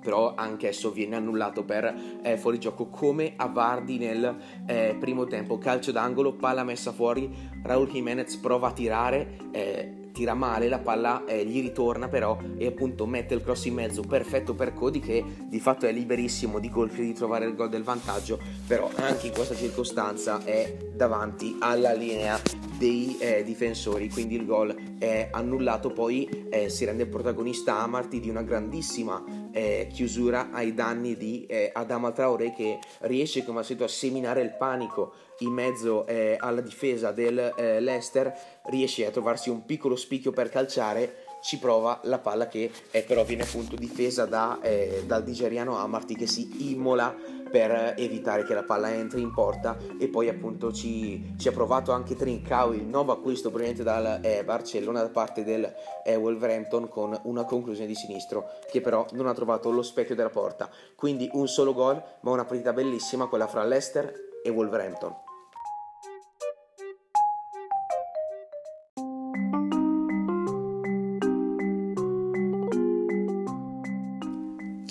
[0.00, 5.58] però anch'esso viene annullato per eh, fuorigioco come a Vardi nel eh, primo tempo.
[5.58, 7.30] Calcio d'angolo palla messa fuori.
[7.62, 12.66] Raul Jimenez prova a tirare eh, tira male, la palla eh, gli ritorna però e
[12.66, 16.68] appunto mette il cross in mezzo perfetto per Cody che di fatto è liberissimo di
[16.68, 21.92] colpi di trovare il gol del vantaggio, però anche in questa circostanza è davanti alla
[21.92, 22.40] linea
[22.76, 28.28] dei eh, difensori, quindi il gol è annullato, poi eh, si rende protagonista Amarty di
[28.28, 33.84] una grandissima eh, chiusura ai danni di eh, Adama Traore che riesce come al solito
[33.84, 38.32] a seminare il panico in mezzo eh, alla difesa del eh, Leicester,
[38.64, 43.24] riesce a trovarsi un piccolo spicchio per calciare ci prova la palla che eh, però
[43.24, 47.14] viene appunto difesa da, eh, dal nigeriano Amarty che si immola
[47.50, 49.76] per evitare che la palla entri in porta.
[49.98, 54.44] E poi appunto ci, ci ha provato anche Trincao il nuovo acquisto proveniente dal eh,
[54.44, 55.72] Barcellona da parte del
[56.04, 60.30] eh, Wolverhampton con una conclusione di sinistro che però non ha trovato lo specchio della
[60.30, 60.68] porta.
[60.94, 65.27] Quindi un solo gol ma una partita bellissima quella fra Leicester e Wolverhampton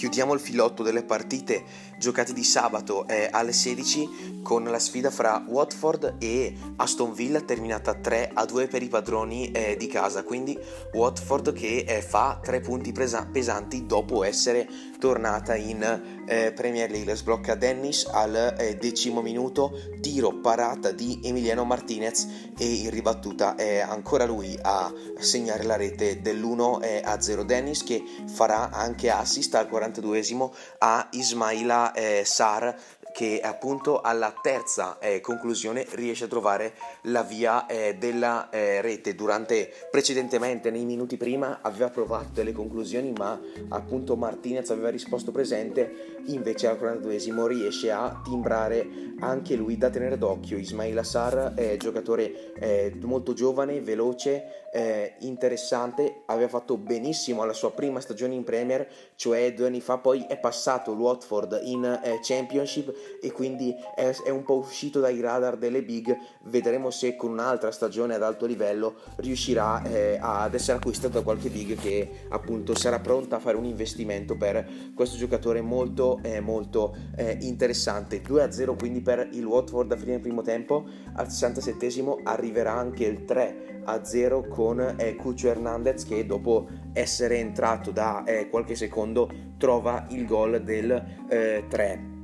[0.07, 1.65] Chiudiamo il filotto delle partite
[1.97, 7.93] giocate di sabato eh, alle 16 con la sfida fra Watford e Aston Villa terminata
[7.93, 10.57] 3 a 2 per i padroni eh, di casa, quindi
[10.93, 14.65] Watford che eh, fa 3 punti presa- pesanti dopo essere
[14.99, 17.15] tornata in eh, Premier League.
[17.15, 23.79] Sblocca Dennis al eh, decimo minuto, tiro parata di Emiliano Martinez e in ribattuta è
[23.79, 27.43] ancora lui a segnare la rete dell'1 eh, a 0.
[27.43, 32.75] Dennis che farà anche assist al 40 42esimo a Ismaila eh, Sar
[33.13, 39.15] che appunto alla terza eh, conclusione riesce a trovare la via eh, della eh, rete.
[39.15, 43.39] Durante precedentemente, nei minuti prima, aveva provato delle conclusioni, ma
[43.69, 46.15] appunto Martinez aveva risposto presente.
[46.27, 50.57] Invece al 42esimo riesce a timbrare anche lui da tenere d'occhio.
[50.57, 57.99] Ismail Assar, giocatore eh, molto giovane, veloce, eh, interessante, aveva fatto benissimo alla sua prima
[57.99, 63.31] stagione in Premier, cioè due anni fa, poi è passato Watford in eh, Championship e
[63.31, 66.15] quindi è, è, un po' uscito dai radar delle big.
[66.43, 71.49] Vedremo se con un'altra stagione ad alto livello riuscirà eh, ad essere acquistato da qualche
[71.49, 74.63] big che appunto sarà pronta a fare un investimento per
[74.93, 78.21] questo giocatore molto eh, molto eh, interessante.
[78.21, 80.85] 2-0 quindi per il Watford a fine primo tempo,
[81.15, 87.37] al 67 arriverà anche il 3 a 0 con eh, Cuccio Hernandez che dopo essere
[87.37, 90.91] entrato da eh, qualche secondo trova il gol del
[91.29, 92.15] eh, 3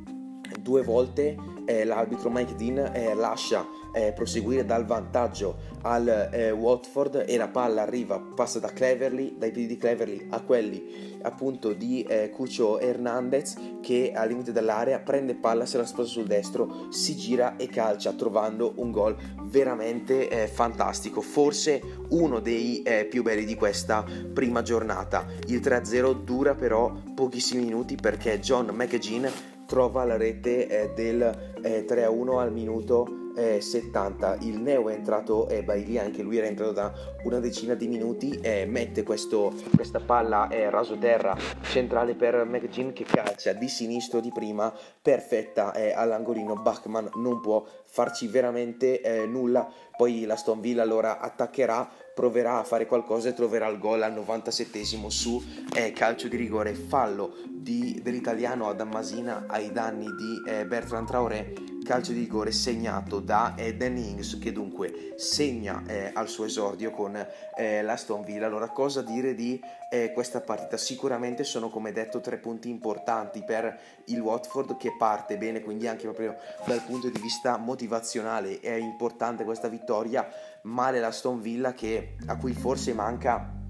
[0.60, 7.26] due volte eh, l'arbitro Mike Dean eh, lascia eh, proseguire dal vantaggio al eh, Watford
[7.28, 12.04] e la palla arriva, passa da Cleverly, dai piedi di Cleverly a quelli appunto di
[12.04, 17.16] eh, Cuccio Hernandez che al limite dell'area prende palla, se la sposa sul destro, si
[17.16, 23.46] gira e calcia trovando un gol veramente eh, fantastico, forse uno dei eh, più belli
[23.46, 25.26] di questa prima giornata.
[25.48, 29.26] Il 3-0 dura però pochissimi minuti perché John McGinn
[29.66, 31.22] trova la rete eh, del
[31.62, 36.48] eh, 3-1 al minuto eh, 70 il neo è entrato eh, Bailey anche lui era
[36.48, 42.46] entrato da una decina di minuti eh, mette questo, questa palla eh, rasoterra centrale per
[42.46, 44.72] McGinn che calcia di sinistro di prima
[45.02, 46.56] perfetta eh, all'angolino.
[46.56, 49.68] Bachman non può farci veramente eh, nulla.
[49.96, 54.14] Poi la Stone Villa allora attaccherà proverà a fare qualcosa e troverà il gol al
[54.14, 55.44] 97 su
[55.76, 62.14] eh, calcio di rigore fallo di, dell'italiano Masina ai danni di eh, Bertrand Traoré calcio
[62.14, 67.16] di rigore segnato da eh, Dan Ings che dunque segna eh, al suo esordio con
[67.56, 68.48] eh, l'Aston Villa.
[68.48, 70.78] Allora cosa dire di eh, questa partita?
[70.78, 76.04] Sicuramente sono come detto tre punti importanti per il Watford che parte bene, quindi anche
[76.04, 80.28] proprio dal punto di vista motivazionale è importante questa vittoria,
[80.64, 83.62] male l'Aston Villa che, a cui forse manca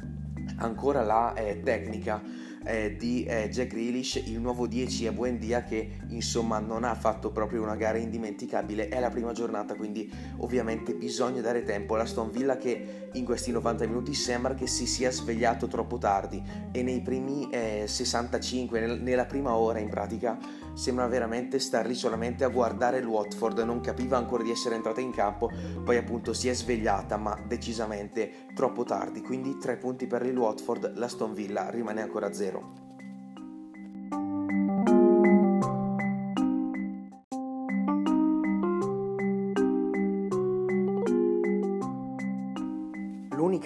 [0.57, 2.21] ancora la eh, tecnica
[2.65, 7.31] eh, di eh, Jack Grealish, il nuovo 10 a Buendia che insomma non ha fatto
[7.31, 11.95] proprio una gara indimenticabile, è la prima giornata quindi ovviamente bisogna dare tempo.
[11.95, 16.41] Alla Stone Villa che in questi 90 minuti sembra che si sia svegliato troppo tardi.
[16.71, 20.37] E nei primi eh, 65, nel, nella prima ora in pratica
[20.73, 25.01] sembra veramente star lì solamente a guardare il Watford, non capiva ancora di essere entrata
[25.01, 25.49] in campo,
[25.83, 30.97] poi appunto si è svegliata ma decisamente troppo tardi, quindi 3 punti per il Watford,
[30.97, 32.82] la Stone Villa rimane ancora a 0.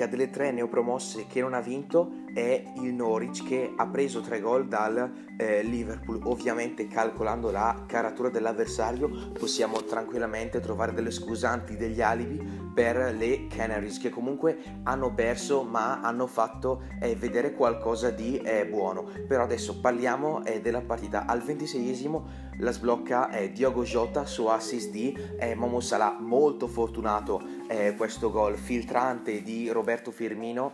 [0.09, 4.67] Delle tre neopromosse che non ha vinto è il Norwich che ha preso tre gol
[4.67, 6.21] dal eh, Liverpool.
[6.23, 13.97] Ovviamente calcolando la caratura dell'avversario possiamo tranquillamente trovare delle scusanti, degli alibi per le Canaries
[13.97, 19.09] che comunque hanno perso ma hanno fatto eh, vedere qualcosa di eh, buono.
[19.27, 21.25] Però adesso parliamo eh, della partita.
[21.25, 27.41] Al 26esimo la sblocca eh, Diogo Jota su assist di eh, Momo Salah, molto fortunato
[27.67, 30.73] eh, questo gol filtrante di Roberto Firmino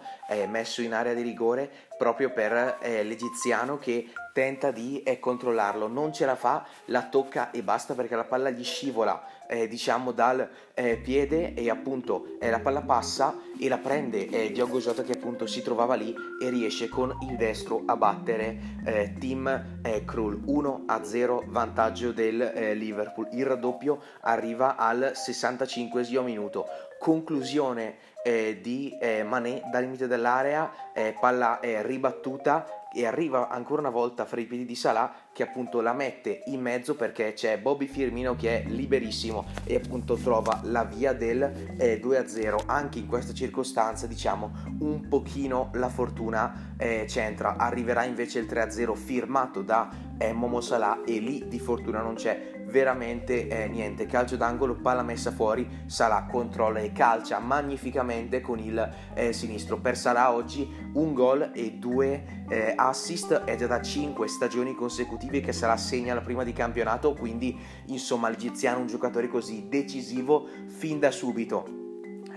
[0.50, 6.36] messo in area di rigore proprio per l'egiziano che tenta di controllarlo, non ce la
[6.36, 11.54] fa, la tocca e basta perché la palla gli scivola eh, diciamo dal eh, piede
[11.54, 15.62] e appunto eh, la palla passa e la prende eh, Diogo Jota che appunto si
[15.62, 21.04] trovava lì e riesce con il destro a battere eh, Team eh, Krull 1 a
[21.04, 23.30] 0 vantaggio del eh, Liverpool.
[23.32, 26.66] Il raddoppio arriva al 65 minuto.
[27.00, 30.72] Conclusione di Mané dal limite dell'area,
[31.20, 35.94] palla ribattuta e arriva ancora una volta fra i piedi di Salah che appunto la
[35.94, 41.14] mette in mezzo perché c'è Bobby Firmino che è liberissimo e appunto trova la via
[41.14, 41.42] del
[41.78, 47.56] eh, 2-0 anche in questa circostanza diciamo un pochino la fortuna eh, c'entra.
[47.58, 52.52] Arriverà invece il 3-0 firmato da eh, Momo Salah e lì di fortuna non c'è
[52.66, 54.06] veramente eh, niente.
[54.06, 59.78] Calcio d'angolo palla messa fuori Salah controlla e calcia magnificamente con il eh, sinistro.
[59.78, 63.44] Per Salah oggi un gol e due eh, assist.
[63.44, 67.58] È già da 5 stagioni consecutive che sarà segna la prima di campionato, quindi
[67.88, 71.66] insomma l'egiziano è un giocatore così decisivo fin da subito.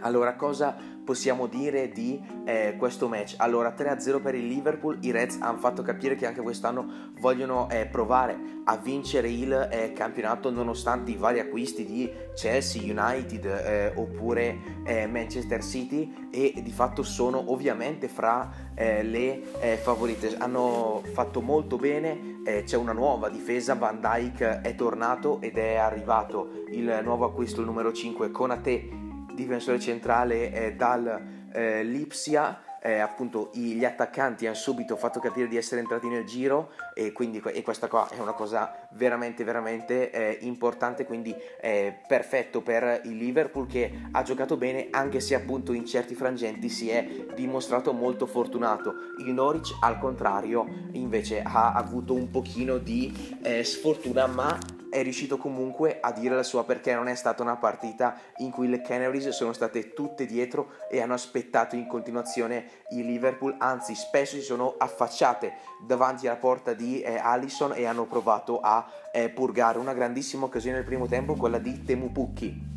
[0.01, 3.37] Allora, cosa possiamo dire di eh, questo match?
[3.39, 7.87] Allora, 3-0 per il Liverpool, i Reds hanno fatto capire che anche quest'anno vogliono eh,
[7.87, 14.59] provare a vincere il eh, campionato nonostante i vari acquisti di Chelsea, United eh, oppure
[14.85, 19.43] eh, Manchester City e di fatto sono ovviamente fra eh, le
[19.81, 20.37] favorite.
[20.39, 22.35] Hanno fatto molto bene,
[22.65, 27.67] c'è una nuova difesa, Van Dyke è tornato ed è arrivato il nuovo acquisto il
[27.67, 29.05] numero 5 Conate
[29.37, 32.63] difensore centrale eh, dall'Ipsia.
[32.83, 37.43] Eh, appunto gli attaccanti hanno subito fatto capire di essere entrati nel giro e quindi
[37.45, 43.17] e questa qua è una cosa veramente veramente eh, importante quindi è perfetto per il
[43.17, 48.25] Liverpool che ha giocato bene anche se appunto in certi frangenti si è dimostrato molto
[48.27, 54.57] fortunato il Norwich al contrario invece ha avuto un pochino di eh, sfortuna ma
[54.97, 58.67] è riuscito comunque a dire la sua perché non è stata una partita in cui
[58.67, 64.37] le Canaries sono state tutte dietro e hanno aspettato in continuazione il Liverpool, anzi spesso
[64.37, 65.53] si sono affacciate
[65.87, 70.77] davanti alla porta di eh, Allison e hanno provato a eh, purgare una grandissima occasione
[70.77, 72.76] nel primo tempo, quella di Temu Pukki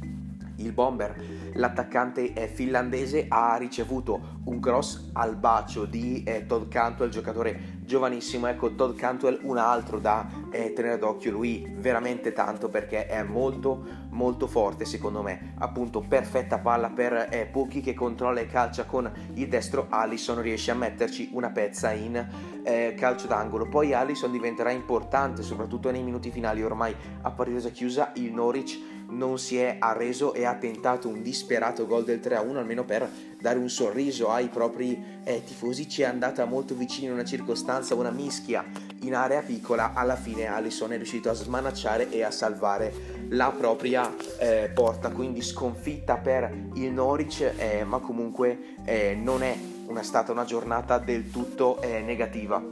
[0.60, 1.16] il bomber,
[1.54, 8.48] l'attaccante finlandese, ha ricevuto un cross al bacio di eh, Todd Cantwell, giocatore giovanissimo.
[8.48, 11.32] Ecco, Todd Cantwell, un altro da eh, tenere d'occhio.
[11.32, 15.54] Lui veramente tanto perché è molto, molto forte, secondo me.
[15.58, 19.88] Appunto, perfetta palla per eh, Pucchi che controlla e calcia con il destro.
[19.90, 22.28] Allison riesce a metterci una pezza in
[22.64, 23.68] eh, calcio d'angolo.
[23.68, 26.64] Poi Allison diventerà importante, soprattutto nei minuti finali.
[26.64, 31.86] Ormai a partita chiusa, il Norwich non si è arreso e ha tentato un disperato
[31.86, 35.88] gol del 3-1 almeno per dare un sorriso ai propri eh, tifosi.
[35.88, 38.66] Ci è andata molto vicino in una circostanza una mischia
[39.02, 39.94] in area piccola.
[39.94, 42.94] Alla fine Alisson è riuscito a smanacciare e a salvare
[43.30, 45.10] la propria eh, porta.
[45.10, 49.58] Quindi sconfitta per il Norwich eh, ma comunque eh, non è
[49.88, 52.64] una, stata una giornata del tutto eh, negativa.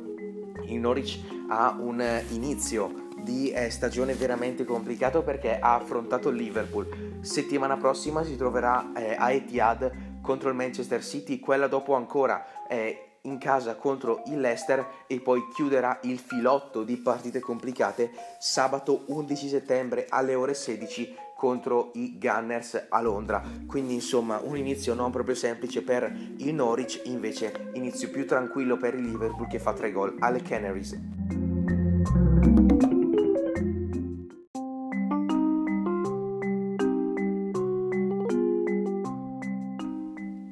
[0.65, 1.19] Il Norwich
[1.49, 7.17] ha un inizio di eh, stagione veramente complicato perché ha affrontato il Liverpool.
[7.19, 13.07] Settimana prossima si troverà eh, a Etihad contro il Manchester City, quella dopo ancora eh,
[13.23, 19.49] in casa contro il Leicester e poi chiuderà il filotto di partite complicate sabato 11
[19.49, 23.43] settembre alle ore 16 contro i Gunners a Londra.
[23.67, 28.95] Quindi insomma un inizio non proprio semplice per il Norwich, invece inizio più tranquillo per
[28.95, 31.46] il Liverpool che fa tre gol alle Canaries.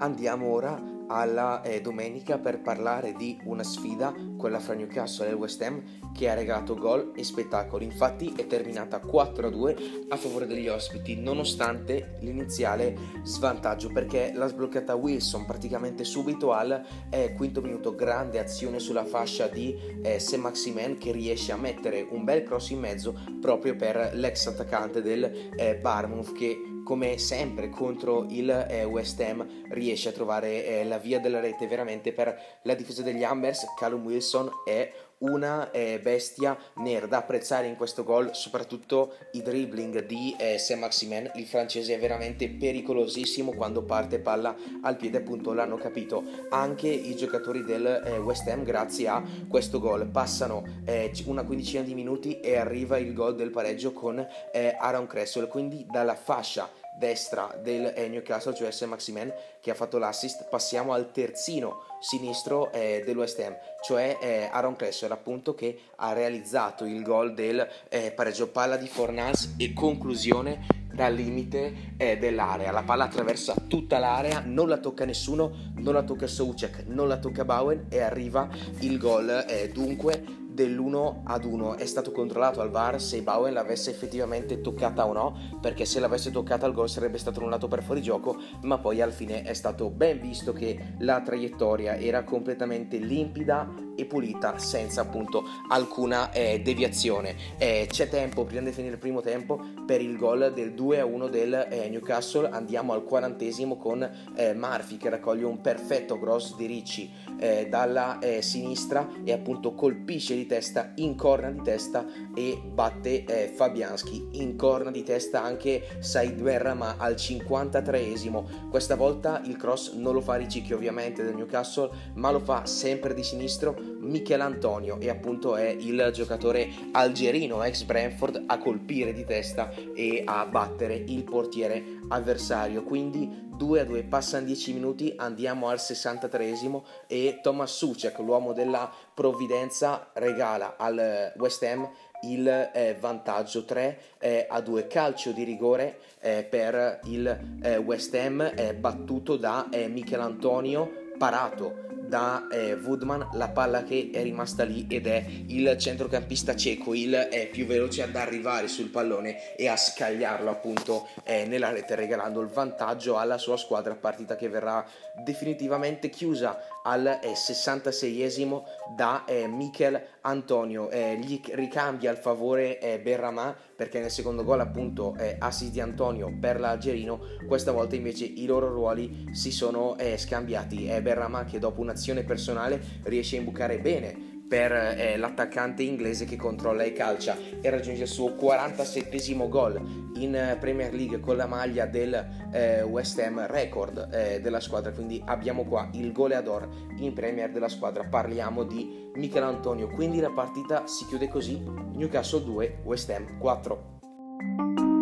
[0.06, 4.14] Andiamo ora alla eh, domenica per parlare di una sfida,
[4.46, 5.82] quella fra Newcastle e il West Ham,
[6.14, 7.84] che ha regalato gol e spettacolo.
[7.84, 15.48] Infatti è terminata 4-2 a favore degli ospiti, nonostante l'iniziale svantaggio, perché l'ha sbloccata Wilson
[15.48, 16.80] praticamente subito al
[17.10, 17.96] eh, quinto minuto.
[17.96, 22.70] Grande azione sulla fascia di eh, Sam Maximen che riesce a mettere un bel cross
[22.70, 25.24] in mezzo proprio per l'ex attaccante del
[25.56, 31.00] eh, Barmouth che come sempre contro il eh, West Ham riesce a trovare eh, la
[31.00, 34.35] via della rete veramente per la difesa degli Ambers Callum Wilson
[34.66, 40.58] è una eh, bestia nera da apprezzare in questo gol soprattutto i dribbling di eh,
[40.58, 41.32] Saint Maximin.
[41.36, 47.16] Il francese è veramente pericolosissimo quando parte palla al piede appunto l'hanno capito anche i
[47.16, 50.06] giocatori del eh, West Ham grazie a questo gol.
[50.08, 55.08] Passano eh, una quindicina di minuti e arriva il gol del pareggio con eh, Aaron
[55.08, 60.48] Cresswell quindi dalla fascia destra del Newcastle, cioè Sam Maximen, che ha fatto l'assist.
[60.50, 66.14] Passiamo al terzino sinistro eh, del West Ham, cioè eh, Aaron Cresswell, appunto, che ha
[66.14, 72.72] realizzato il gol del eh, pareggio palla di Fornals e conclusione dal limite eh, dell'area.
[72.72, 77.18] La palla attraversa tutta l'area, non la tocca nessuno, non la tocca Soucek, non la
[77.18, 78.48] tocca Bowen e arriva
[78.80, 79.46] il gol.
[79.48, 85.06] Eh, dunque dell'1 ad 1 è stato controllato al VAR se Bowen l'avesse effettivamente toccata
[85.06, 89.02] o no perché se l'avesse toccata il gol sarebbe stato annullato per fuorigioco ma poi
[89.02, 95.02] alla fine è stato ben visto che la traiettoria era completamente limpida e pulita senza
[95.02, 100.18] appunto alcuna eh, deviazione eh, c'è tempo prima di finire il primo tempo per il
[100.18, 105.10] gol del 2 a 1 del eh, Newcastle andiamo al quarantesimo con eh, Murphy che
[105.10, 110.94] raccoglie un perfetto cross di Ricci eh, dalla eh, sinistra e appunto colpisce di testa,
[110.96, 114.28] in corna di testa e batte Fabianski.
[114.34, 118.70] In corna di testa anche Said Berrama al 53esimo.
[118.70, 123.14] Questa volta il cross non lo fa Ricicchi ovviamente del Newcastle, ma lo fa sempre
[123.14, 129.26] di sinistro Michel Antonio e appunto è il giocatore algerino ex Brentford a colpire di
[129.26, 132.84] testa e a battere il portiere avversario.
[132.84, 138.92] Quindi 2 a 2, passano 10 minuti, andiamo al 63esimo e Thomas Sucek, l'uomo della
[139.14, 141.90] provvidenza, regala al West Ham
[142.22, 148.14] il eh, vantaggio 3 eh, a 2 calcio di rigore eh, per il eh, West
[148.16, 154.64] Ham battuto da eh, Michel Antonio parato da eh, Woodman la palla che è rimasta
[154.64, 159.68] lì ed è il centrocampista cieco il eh, più veloce ad arrivare sul pallone e
[159.68, 164.86] a scagliarlo appunto eh, nella rete regalando il vantaggio alla sua squadra partita che verrà
[165.24, 170.90] definitivamente chiusa al 66esimo eh, da eh, Michel Antonio.
[170.90, 176.36] Eh, gli ricambia il favore Berramà perché nel secondo gol appunto eh, assist di Antonio
[176.40, 177.20] per l'Algerino.
[177.48, 180.86] Questa volta invece i loro ruoli si sono eh, scambiati.
[180.88, 186.36] È Berramà che dopo un'azione personale riesce a imbucare bene per eh, l'attaccante inglese che
[186.36, 191.48] controlla e calcia e raggiunge il suo 47 gol in eh, Premier League con la
[191.48, 192.14] maglia del
[192.52, 194.92] eh, West Ham record eh, della squadra.
[194.92, 196.68] Quindi abbiamo qua il goleador
[196.98, 198.04] in Premier della squadra.
[198.04, 199.88] Parliamo di Michel Antonio.
[199.90, 201.62] Quindi la partita si chiude così.
[201.94, 204.95] Newcastle 2 West Ham 4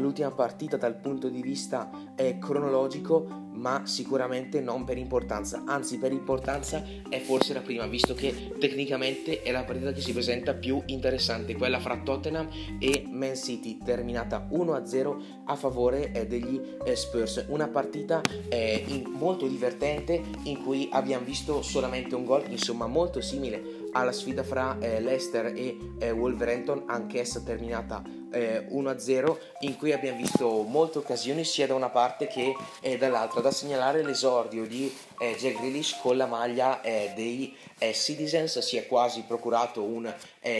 [0.00, 6.12] all'ultima partita dal punto di vista eh, cronologico, ma sicuramente non per importanza, anzi per
[6.12, 10.82] importanza è forse la prima, visto che tecnicamente è la partita che si presenta più
[10.86, 12.48] interessante, quella fra Tottenham
[12.78, 19.10] e Man City, terminata 1-0 a favore eh, degli eh, Spurs, una partita eh, in,
[19.10, 24.76] molto divertente in cui abbiamo visto solamente un gol, insomma molto simile alla sfida fra
[24.78, 31.44] eh, Leicester e eh, Wolverhampton, anch'essa terminata eh, 1-0, in cui abbiamo visto molte occasioni
[31.44, 33.40] sia da una parte che eh, dall'altra.
[33.40, 38.76] Da segnalare l'esordio di eh, Jack Grealish con la maglia eh, dei eh, Citizens, si
[38.76, 40.12] è quasi procurato un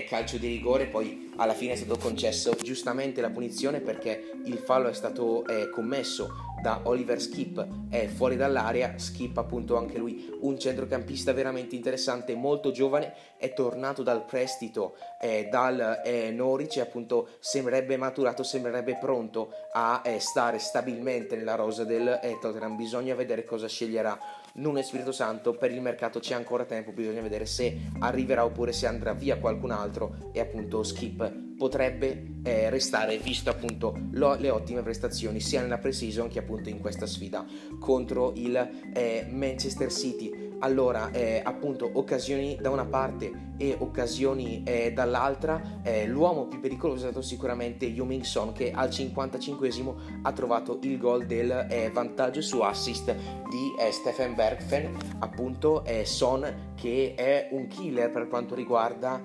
[0.08, 4.88] calcio di rigore, poi alla fine è stato concesso giustamente la punizione perché il fallo
[4.88, 7.66] è stato commesso da Oliver Skip.
[7.88, 14.02] È fuori dall'area, Skip appunto anche lui un centrocampista veramente interessante, molto giovane, è tornato
[14.02, 20.58] dal prestito eh, dal eh, Norwich e appunto sembrerebbe maturato, sembrerebbe pronto a eh, stare
[20.58, 24.18] stabilmente nella rosa del eh, Tottenham, bisogna vedere cosa sceglierà
[24.54, 25.52] Nuno Spirito Santo.
[25.52, 29.70] Per il mercato c'è ancora tempo, bisogna vedere se arriverà oppure se andrà via qualcun
[29.70, 35.76] altro e appunto Skip potrebbe eh, restare visto appunto lo, le ottime prestazioni sia nella
[35.76, 37.44] pre-season che appunto in questa sfida
[37.78, 38.56] contro il
[38.94, 40.48] eh, Manchester City.
[40.60, 47.06] Allora eh, appunto occasioni da una parte e occasioni eh, dall'altra eh, l'uomo più pericoloso
[47.06, 52.40] è stato sicuramente Yuming Son che al 55esimo ha trovato il gol del eh, vantaggio
[52.40, 59.20] su assist di Stephen Bergfen appunto Son che è un killer per quanto riguarda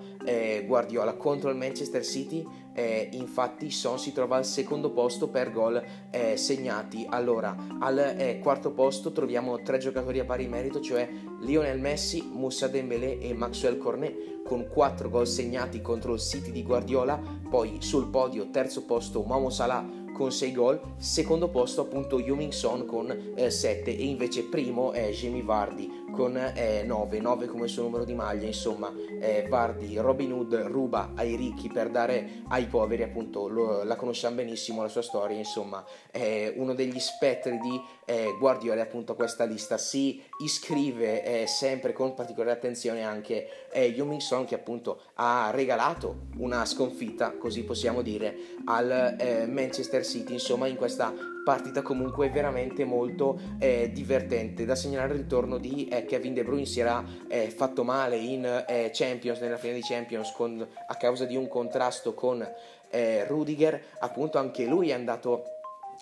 [0.66, 2.46] Guardiola contro il Manchester City
[2.76, 5.82] eh, infatti Son si trova al secondo posto per gol
[6.12, 7.08] eh, segnati.
[7.10, 12.68] Allora, al eh, quarto posto troviamo tre giocatori a pari merito, cioè Lionel Messi, Moussa
[12.68, 18.10] Dembélé e Maxwell Cornet con quattro gol segnati contro il City di Guardiola, poi sul
[18.10, 23.92] podio terzo posto Momo Salah con 6 gol, secondo posto appunto Yuming Son con 7
[23.92, 28.14] eh, e invece primo è Jamie Vardy con eh, 9, 9 come suo numero di
[28.14, 28.90] maglia, insomma
[29.20, 34.36] eh, Vardy, Robin Hood ruba ai ricchi per dare ai poveri, appunto lo, la conosciamo
[34.36, 39.78] benissimo la sua storia, insomma è uno degli spettri di eh, Guardiola appunto questa lista,
[39.78, 46.28] si iscrive eh, sempre con particolare attenzione anche eh, Yuming Song che appunto ha regalato
[46.38, 51.14] una sconfitta, così possiamo dire, al eh, Manchester City, insomma in questa
[51.44, 54.66] partita comunque veramente molto eh, divertente.
[54.66, 58.46] Da segnalare il ritorno di eh, Kevin De Bruyne si era eh, fatto male in
[58.68, 62.48] eh, Champions, nella finale di Champions con, a causa di un contrasto con
[62.90, 65.44] eh, Rudiger, appunto anche lui è andato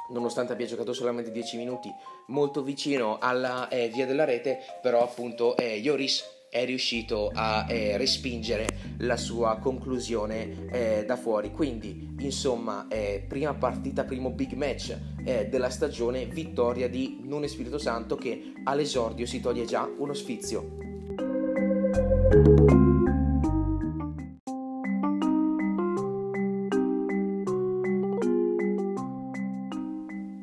[0.09, 1.93] nonostante abbia giocato solamente 10 minuti,
[2.27, 7.97] molto vicino alla eh, via della rete, però appunto eh, Lloris è riuscito a eh,
[7.97, 8.67] respingere
[8.99, 11.49] la sua conclusione eh, da fuori.
[11.49, 14.95] Quindi, insomma, eh, prima partita, primo big match
[15.25, 20.77] eh, della stagione, vittoria di Nune Spirito Santo che all'esordio si toglie già uno sfizio.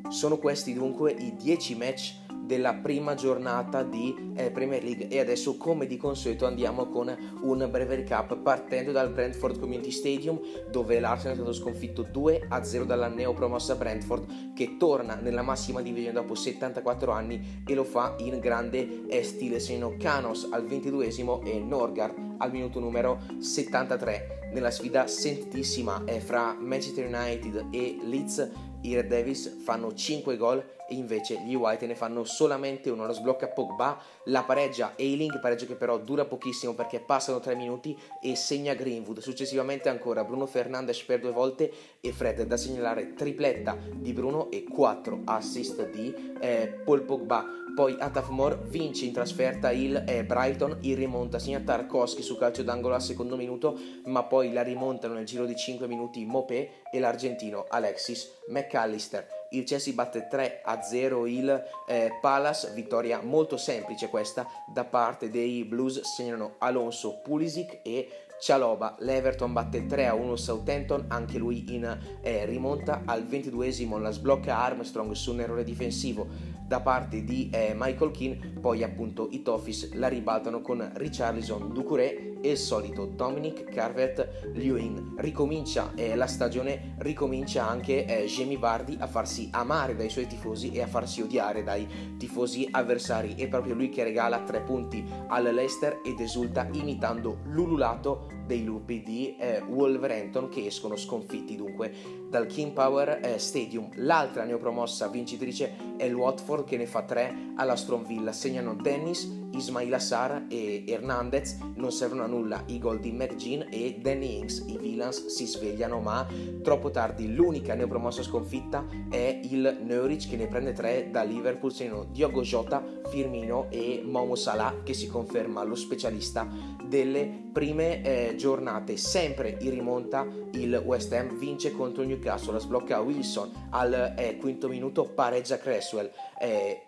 [0.09, 2.20] Sono questi dunque i 10 match
[2.51, 5.07] della prima giornata di eh, Premier League.
[5.07, 10.37] E adesso come di consueto andiamo con un breve recap partendo dal Brentford Community Stadium
[10.69, 15.81] dove l'Arsenal è stato sconfitto 2 a 0 dalla neopromossa Brentford che torna nella massima
[15.81, 19.61] divisione dopo 74 anni e lo fa in grande eh, stile.
[19.61, 26.53] Segnano Canos al 22esimo e Norgard al minuto numero 73 nella sfida sentitissima eh, fra
[26.59, 32.23] Manchester United e Leeds i Red Devils fanno 5 gol invece gli White ne fanno
[32.23, 37.39] solamente uno, lo sblocca Pogba, la pareggia Ailing, pareggio che però dura pochissimo perché passano
[37.39, 42.57] 3 minuti e segna Greenwood, successivamente ancora Bruno Fernandes per due volte e Fred da
[42.57, 47.45] segnalare tripletta di Bruno e 4 assist di eh, Paul Pogba.
[47.73, 52.95] Poi Atafmore vince in trasferta il eh, Brighton, il rimonta, segna Tarkovsky su calcio d'angolo
[52.95, 57.65] al secondo minuto, ma poi la rimontano nel giro di 5 minuti Mopé e l'argentino
[57.69, 64.47] Alexis McAllister il Chelsea batte 3 a 0 il eh, Palace, vittoria molto semplice questa
[64.67, 68.07] da parte dei Blues, segnano Alonso, Pulisic e
[68.39, 74.09] Cialoba, l'Everton batte 3 a 1 Southampton, anche lui in eh, rimonta al 22esimo la
[74.09, 76.27] sblocca Armstrong su un errore difensivo
[76.71, 82.37] da parte di eh, Michael Keane, poi appunto i Toffees la ribaltano con Richarlison, Ducouré
[82.39, 85.15] e il solito Dominic Carvert-Lewin.
[85.17, 90.71] Ricomincia eh, la stagione, ricomincia anche eh, Jamie Vardy a farsi amare dai suoi tifosi
[90.71, 93.35] e a farsi odiare dai tifosi avversari.
[93.35, 99.01] È proprio lui che regala tre punti al Leicester ed esulta imitando l'ululato dei lupi
[99.01, 101.93] di eh, Wolverhampton che escono sconfitti dunque
[102.27, 103.89] dal King Power eh, Stadium.
[103.95, 108.33] L'altra neopromossa vincitrice è il Watford che ne fa 3 alla Strom Villa.
[108.33, 111.57] Segnano Dennis, Ismail Assar e Hernandez.
[111.75, 114.63] Non servono a nulla i gol di McGean e Danny Ings.
[114.67, 116.25] I Villans si svegliano ma
[116.61, 117.33] troppo tardi.
[117.33, 121.71] L'unica neopromossa sconfitta è il Norwich che ne prende 3 da Liverpool.
[121.71, 126.47] Segnano Diogo Jota, Firmino e Momo Salah che si conferma lo specialista
[126.85, 128.97] delle prime eh, giornate.
[128.97, 134.37] Sempre in rimonta il West Ham vince contro il Newcastle, la sblocca Wilson al eh,
[134.37, 136.11] quinto minuto, pareggia Cresswell.
[136.39, 136.85] Eh,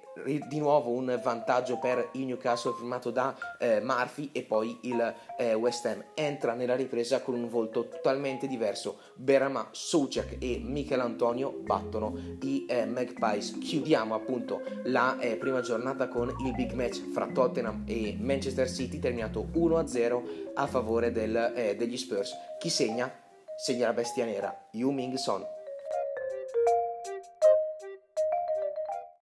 [0.47, 5.53] di nuovo un vantaggio per il Newcastle firmato da eh, Murphy e poi il eh,
[5.53, 6.03] West Ham.
[6.13, 8.97] Entra nella ripresa con un volto totalmente diverso.
[9.15, 13.57] Berama, Soucek e Michel Antonio battono i eh, Magpies.
[13.59, 18.99] Chiudiamo appunto la eh, prima giornata con il big match fra Tottenham e Manchester City
[18.99, 22.33] terminato 1-0 a favore del, eh, degli Spurs.
[22.59, 23.21] Chi segna?
[23.55, 25.45] segna la bestia nera Yu Ming Son